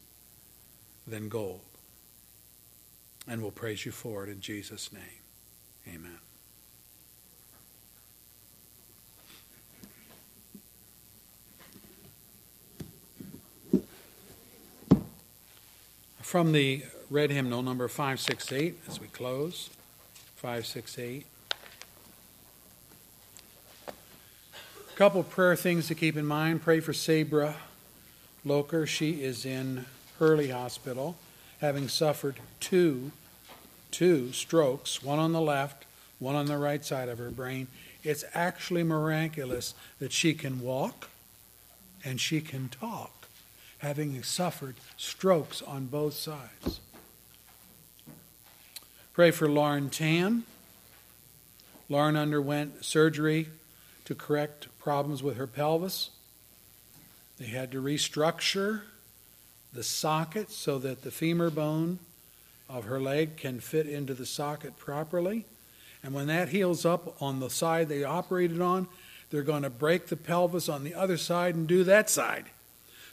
than 1.05 1.29
gold. 1.29 1.61
And 3.27 3.41
we'll 3.41 3.51
praise 3.51 3.85
you 3.85 3.91
for 3.91 4.23
it 4.23 4.29
in 4.29 4.41
Jesus' 4.41 4.91
name. 4.91 5.03
Amen. 5.87 6.19
From 16.29 16.51
the 16.51 16.83
red 17.09 17.31
hymnal 17.31 17.63
number 17.63 17.87
568 17.87 18.81
as 18.87 19.01
we 19.01 19.07
close, 19.07 19.71
568. 20.35 21.25
A 23.87 24.95
couple 24.95 25.23
prayer 25.23 25.55
things 25.55 25.87
to 25.87 25.95
keep 25.95 26.15
in 26.15 26.27
mind. 26.27 26.61
Pray 26.61 26.81
for 26.81 26.93
Sabra 26.93 27.55
Loker. 28.45 28.85
She 28.85 29.23
is 29.23 29.43
in 29.43 29.87
Hurley 30.19 30.51
Hospital, 30.51 31.15
having 31.61 31.87
suffered 31.87 32.35
two, 32.59 33.11
two 33.89 34.31
strokes, 34.31 35.01
one 35.01 35.17
on 35.17 35.31
the 35.31 35.41
left, 35.41 35.85
one 36.19 36.35
on 36.35 36.45
the 36.45 36.59
right 36.59 36.85
side 36.85 37.09
of 37.09 37.17
her 37.17 37.31
brain. 37.31 37.65
It's 38.03 38.23
actually 38.35 38.83
miraculous 38.83 39.73
that 39.97 40.11
she 40.11 40.35
can 40.35 40.61
walk 40.61 41.09
and 42.05 42.21
she 42.21 42.39
can 42.39 42.69
talk, 42.69 43.18
having 43.79 44.21
suffered 44.23 44.75
strokes 44.97 45.61
on 45.61 45.87
both 45.87 46.13
sides. 46.13 46.79
Pray 49.13 49.31
for 49.31 49.49
Lauren 49.49 49.89
Tan. 49.89 50.43
Lauren 51.89 52.15
underwent 52.15 52.85
surgery 52.85 53.47
to 54.05 54.15
correct 54.15 54.67
problems 54.79 55.23
with 55.23 55.37
her 55.37 55.47
pelvis. 55.47 56.11
They 57.37 57.47
had 57.47 57.71
to 57.71 57.81
restructure 57.81 58.81
the 59.73 59.83
socket 59.83 60.51
so 60.51 60.77
that 60.79 61.01
the 61.03 61.11
femur 61.11 61.49
bone 61.49 61.99
of 62.67 62.85
her 62.85 62.99
leg 62.99 63.37
can 63.37 63.59
fit 63.59 63.87
into 63.87 64.13
the 64.13 64.25
socket 64.25 64.77
properly. 64.77 65.45
And 66.03 66.13
when 66.13 66.27
that 66.27 66.49
heals 66.49 66.85
up 66.85 67.21
on 67.21 67.39
the 67.39 67.49
side 67.49 67.89
they 67.89 68.03
operated 68.03 68.61
on, 68.61 68.87
they're 69.29 69.41
going 69.41 69.63
to 69.63 69.69
break 69.69 70.07
the 70.07 70.15
pelvis 70.15 70.69
on 70.69 70.83
the 70.83 70.95
other 70.95 71.17
side 71.17 71.55
and 71.55 71.67
do 71.67 71.83
that 71.83 72.09
side. 72.09 72.45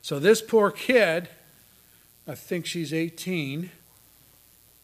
So 0.07 0.20
this 0.20 0.40
poor 0.40 0.70
kid, 0.70 1.28
I 2.28 2.36
think 2.36 2.64
she's 2.64 2.94
18, 2.94 3.72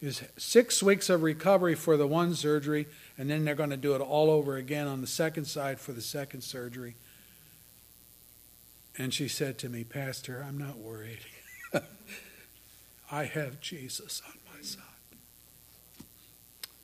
is 0.00 0.20
six 0.36 0.82
weeks 0.82 1.08
of 1.08 1.22
recovery 1.22 1.76
for 1.76 1.96
the 1.96 2.08
one 2.08 2.34
surgery, 2.34 2.88
and 3.16 3.30
then 3.30 3.44
they're 3.44 3.54
going 3.54 3.70
to 3.70 3.76
do 3.76 3.94
it 3.94 4.00
all 4.00 4.30
over 4.30 4.56
again 4.56 4.88
on 4.88 5.00
the 5.00 5.06
second 5.06 5.44
side 5.44 5.78
for 5.78 5.92
the 5.92 6.00
second 6.00 6.40
surgery. 6.40 6.96
And 8.98 9.14
she 9.14 9.28
said 9.28 9.58
to 9.58 9.68
me, 9.68 9.84
Pastor, 9.84 10.44
I'm 10.44 10.58
not 10.58 10.78
worried. 10.78 11.20
I 13.12 13.22
have 13.22 13.60
Jesus 13.60 14.20
on 14.26 14.34
my 14.52 14.60
side. 14.60 14.82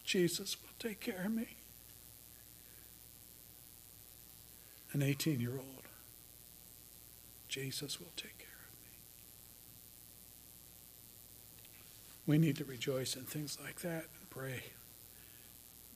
Jesus 0.05 0.57
will 0.63 0.71
take 0.79 1.01
care 1.01 1.25
of 1.25 1.33
me. 1.33 1.57
An 4.93 5.03
18 5.03 5.41
year 5.41 5.55
old. 5.55 5.78
Jesus 7.49 7.99
will 7.99 8.13
take 8.17 8.39
care 8.39 8.47
of 8.47 8.79
me. 8.83 8.91
We 12.27 12.39
need 12.39 12.57
to 12.57 12.65
rejoice 12.65 13.17
in 13.17 13.23
things 13.23 13.59
like 13.63 13.81
that 13.81 14.05
and 14.19 14.31
pray. 14.31 14.65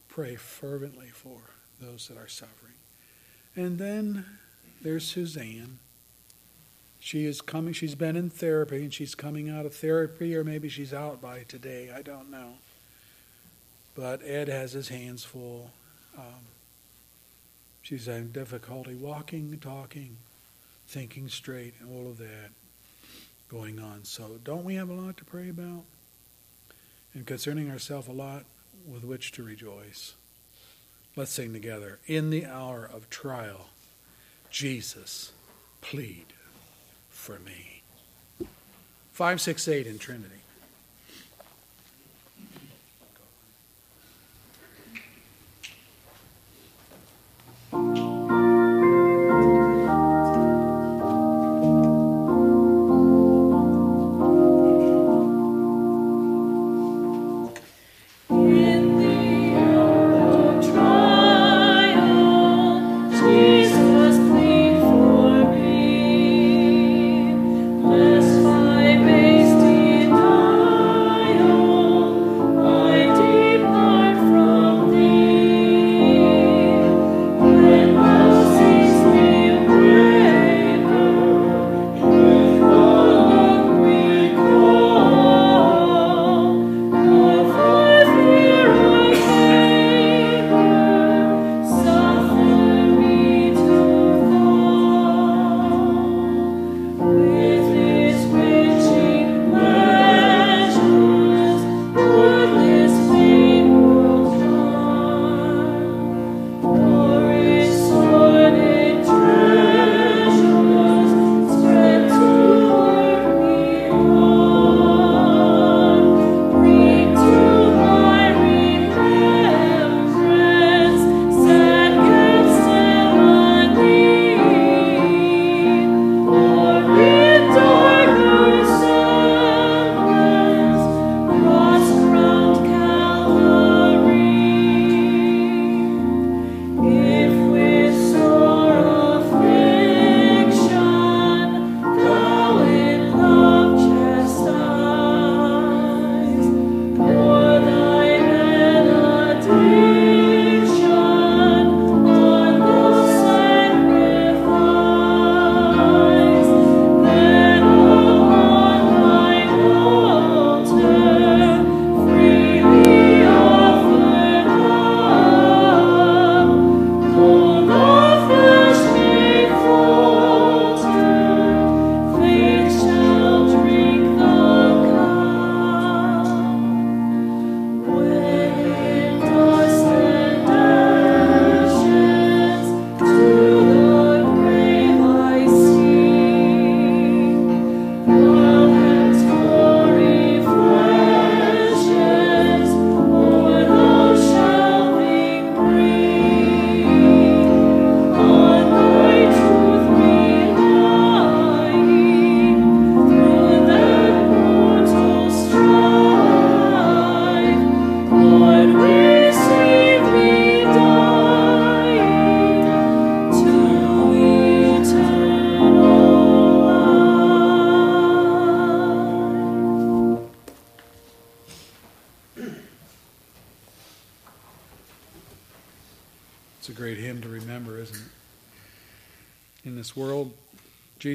Pray 0.08 0.36
fervently 0.36 1.08
for 1.08 1.38
those 1.80 2.08
that 2.08 2.16
are 2.16 2.28
suffering. 2.28 2.72
And 3.54 3.78
then 3.78 4.24
there's 4.80 5.04
Suzanne. 5.04 5.78
She 6.98 7.24
is 7.26 7.40
coming, 7.40 7.72
she's 7.72 7.94
been 7.94 8.16
in 8.16 8.30
therapy 8.30 8.84
and 8.84 8.94
she's 8.94 9.14
coming 9.14 9.50
out 9.50 9.66
of 9.66 9.74
therapy, 9.74 10.36
or 10.36 10.44
maybe 10.44 10.68
she's 10.68 10.94
out 10.94 11.20
by 11.20 11.42
today, 11.42 11.90
I 11.94 12.02
don't 12.02 12.30
know. 12.30 12.54
But 13.94 14.22
Ed 14.24 14.48
has 14.48 14.72
his 14.72 14.88
hands 14.88 15.24
full. 15.24 15.70
Um, 16.16 16.46
she's 17.82 18.06
having 18.06 18.28
difficulty 18.28 18.94
walking, 18.94 19.58
talking, 19.58 20.16
thinking 20.92 21.28
straight, 21.28 21.72
and 21.80 21.90
all 21.90 22.10
of 22.10 22.18
that 22.18 22.50
going 23.48 23.80
on. 23.80 24.04
So, 24.04 24.38
don't 24.44 24.64
we 24.64 24.74
have 24.74 24.90
a 24.90 24.94
lot 24.94 25.16
to 25.16 25.24
pray 25.24 25.48
about? 25.48 25.84
And 27.14 27.26
concerning 27.26 27.70
ourselves, 27.70 28.08
a 28.08 28.12
lot 28.12 28.44
with 28.86 29.02
which 29.02 29.32
to 29.32 29.42
rejoice. 29.42 30.14
Let's 31.16 31.32
sing 31.32 31.54
together. 31.54 31.98
In 32.06 32.28
the 32.28 32.44
hour 32.44 32.88
of 32.90 33.08
trial, 33.08 33.68
Jesus, 34.50 35.32
plead 35.80 36.26
for 37.08 37.38
me. 37.38 37.82
568 39.12 39.86
in 39.86 39.98
Trinity. 39.98 40.41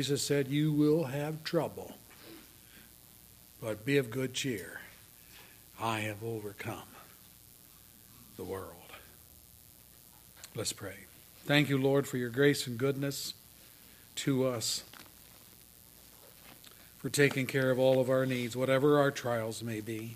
Jesus 0.07 0.25
said, 0.25 0.47
You 0.47 0.71
will 0.71 1.03
have 1.03 1.43
trouble, 1.43 1.93
but 3.61 3.83
be 3.83 3.97
of 3.97 4.09
good 4.09 4.33
cheer. 4.33 4.79
I 5.81 5.99
have 5.99 6.23
overcome 6.23 6.87
the 8.37 8.45
world. 8.45 8.71
Let's 10.55 10.71
pray. 10.71 10.95
Thank 11.43 11.67
you, 11.67 11.77
Lord, 11.77 12.07
for 12.07 12.15
your 12.15 12.29
grace 12.29 12.67
and 12.67 12.77
goodness 12.77 13.33
to 14.15 14.47
us, 14.47 14.85
for 16.99 17.09
taking 17.09 17.45
care 17.45 17.69
of 17.69 17.77
all 17.77 17.99
of 17.99 18.09
our 18.09 18.25
needs, 18.25 18.55
whatever 18.55 18.99
our 18.99 19.11
trials 19.11 19.61
may 19.61 19.81
be. 19.81 20.15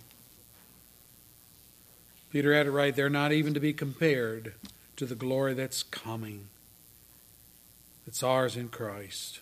Peter 2.32 2.54
had 2.54 2.66
it 2.66 2.72
right, 2.72 2.96
they're 2.96 3.10
not 3.10 3.34
even 3.34 3.54
to 3.54 3.60
be 3.60 3.74
compared 3.74 4.54
to 4.96 5.06
the 5.06 5.16
glory 5.16 5.54
that's 5.54 5.84
coming. 5.84 6.48
It's 8.08 8.24
ours 8.24 8.56
in 8.56 8.70
Christ. 8.70 9.41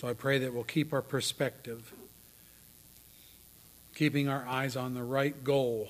So 0.00 0.08
I 0.08 0.12
pray 0.12 0.38
that 0.38 0.52
we'll 0.52 0.64
keep 0.64 0.92
our 0.92 1.02
perspective 1.02 1.92
keeping 3.96 4.28
our 4.28 4.46
eyes 4.46 4.76
on 4.76 4.92
the 4.92 5.02
right 5.02 5.42
goal, 5.42 5.88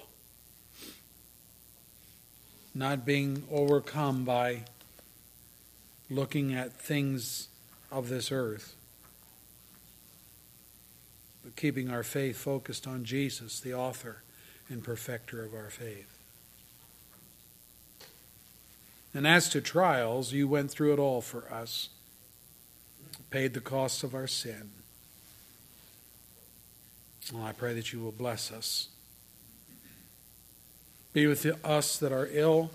not 2.73 3.05
being 3.05 3.43
overcome 3.51 4.25
by 4.25 4.63
looking 6.09 6.55
at 6.55 6.73
things 6.73 7.49
of 7.91 8.09
this 8.09 8.31
earth, 8.31 8.77
but 11.43 11.57
keeping 11.57 11.91
our 11.91 12.05
faith 12.05 12.37
focused 12.37 12.87
on 12.87 13.05
Jesus, 13.05 13.59
the 13.59 13.75
author 13.75 14.23
and 14.69 14.85
perfecter 14.85 15.45
of 15.45 15.53
our 15.53 15.69
faith. 15.69 16.17
And 19.13 19.27
as 19.27 19.49
to 19.49 19.61
trials, 19.61 20.33
you 20.33 20.47
went 20.47 20.71
through 20.71 20.93
it 20.93 20.99
all 21.01 21.21
for 21.21 21.53
us, 21.53 21.89
paid 23.37 23.53
the 23.53 23.61
cost 23.61 24.03
of 24.03 24.15
our 24.15 24.27
sin. 24.27 24.71
I 27.39 27.53
pray 27.53 27.75
that 27.75 27.93
you 27.93 28.01
will 28.01 28.11
bless 28.11 28.51
us. 28.51 28.89
Be 31.13 31.27
with 31.27 31.45
us 31.63 31.99
that 31.99 32.13
are 32.13 32.31
ill. 32.33 32.71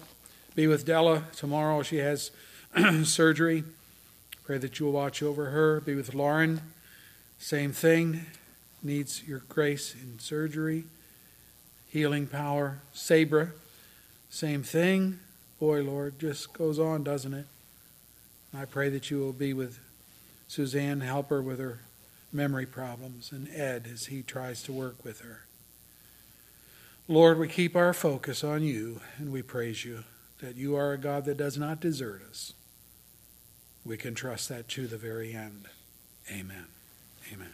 Be 0.54 0.68
with 0.68 0.86
Della 0.86 1.24
tomorrow. 1.36 1.82
She 1.82 1.98
has 1.98 2.30
surgery. 3.06 3.64
Pray 4.44 4.60
that 4.60 4.80
you 4.80 4.86
will 4.86 4.94
watch 4.94 5.24
over 5.24 5.46
her. 5.46 5.82
Be 5.82 5.96
with 5.96 6.14
Lauren. 6.14 6.62
Same 7.40 7.72
thing. 7.72 8.28
Needs 8.84 9.24
your 9.28 9.42
grace 9.50 9.96
in 9.96 10.20
surgery, 10.20 10.84
healing 11.90 12.28
power. 12.28 12.82
Sabra. 12.94 13.50
Same 14.30 14.62
thing. 14.62 15.18
Boy, 15.60 15.82
Lord, 15.82 16.20
just 16.20 16.54
goes 16.54 16.78
on, 16.78 17.04
doesn't 17.04 17.34
it? 17.34 17.48
I 18.56 18.66
pray 18.66 18.90
that 18.90 19.10
you 19.10 19.18
will 19.18 19.34
be 19.34 19.54
with 19.54 19.80
Suzanne, 20.52 21.00
help 21.00 21.30
her 21.30 21.42
with 21.42 21.60
her 21.60 21.80
memory 22.34 22.66
problems, 22.66 23.32
and 23.32 23.48
Ed 23.56 23.88
as 23.90 24.08
he 24.08 24.22
tries 24.22 24.62
to 24.64 24.74
work 24.74 25.06
with 25.06 25.22
her. 25.22 25.46
Lord, 27.08 27.40
we 27.40 27.48
keep 27.48 27.74
our 27.74 27.94
focus 27.94 28.44
on 28.44 28.62
you 28.62 29.00
and 29.18 29.32
we 29.32 29.42
praise 29.42 29.86
you 29.86 30.04
that 30.42 30.58
you 30.58 30.76
are 30.76 30.92
a 30.92 30.98
God 30.98 31.24
that 31.24 31.38
does 31.38 31.58
not 31.58 31.80
desert 31.80 32.22
us. 32.30 32.52
We 33.86 33.96
can 33.96 34.14
trust 34.14 34.50
that 34.50 34.68
to 34.70 34.88
the 34.88 34.98
very 34.98 35.34
end. 35.34 35.70
Amen. 36.30 36.66
Amen. 37.32 37.54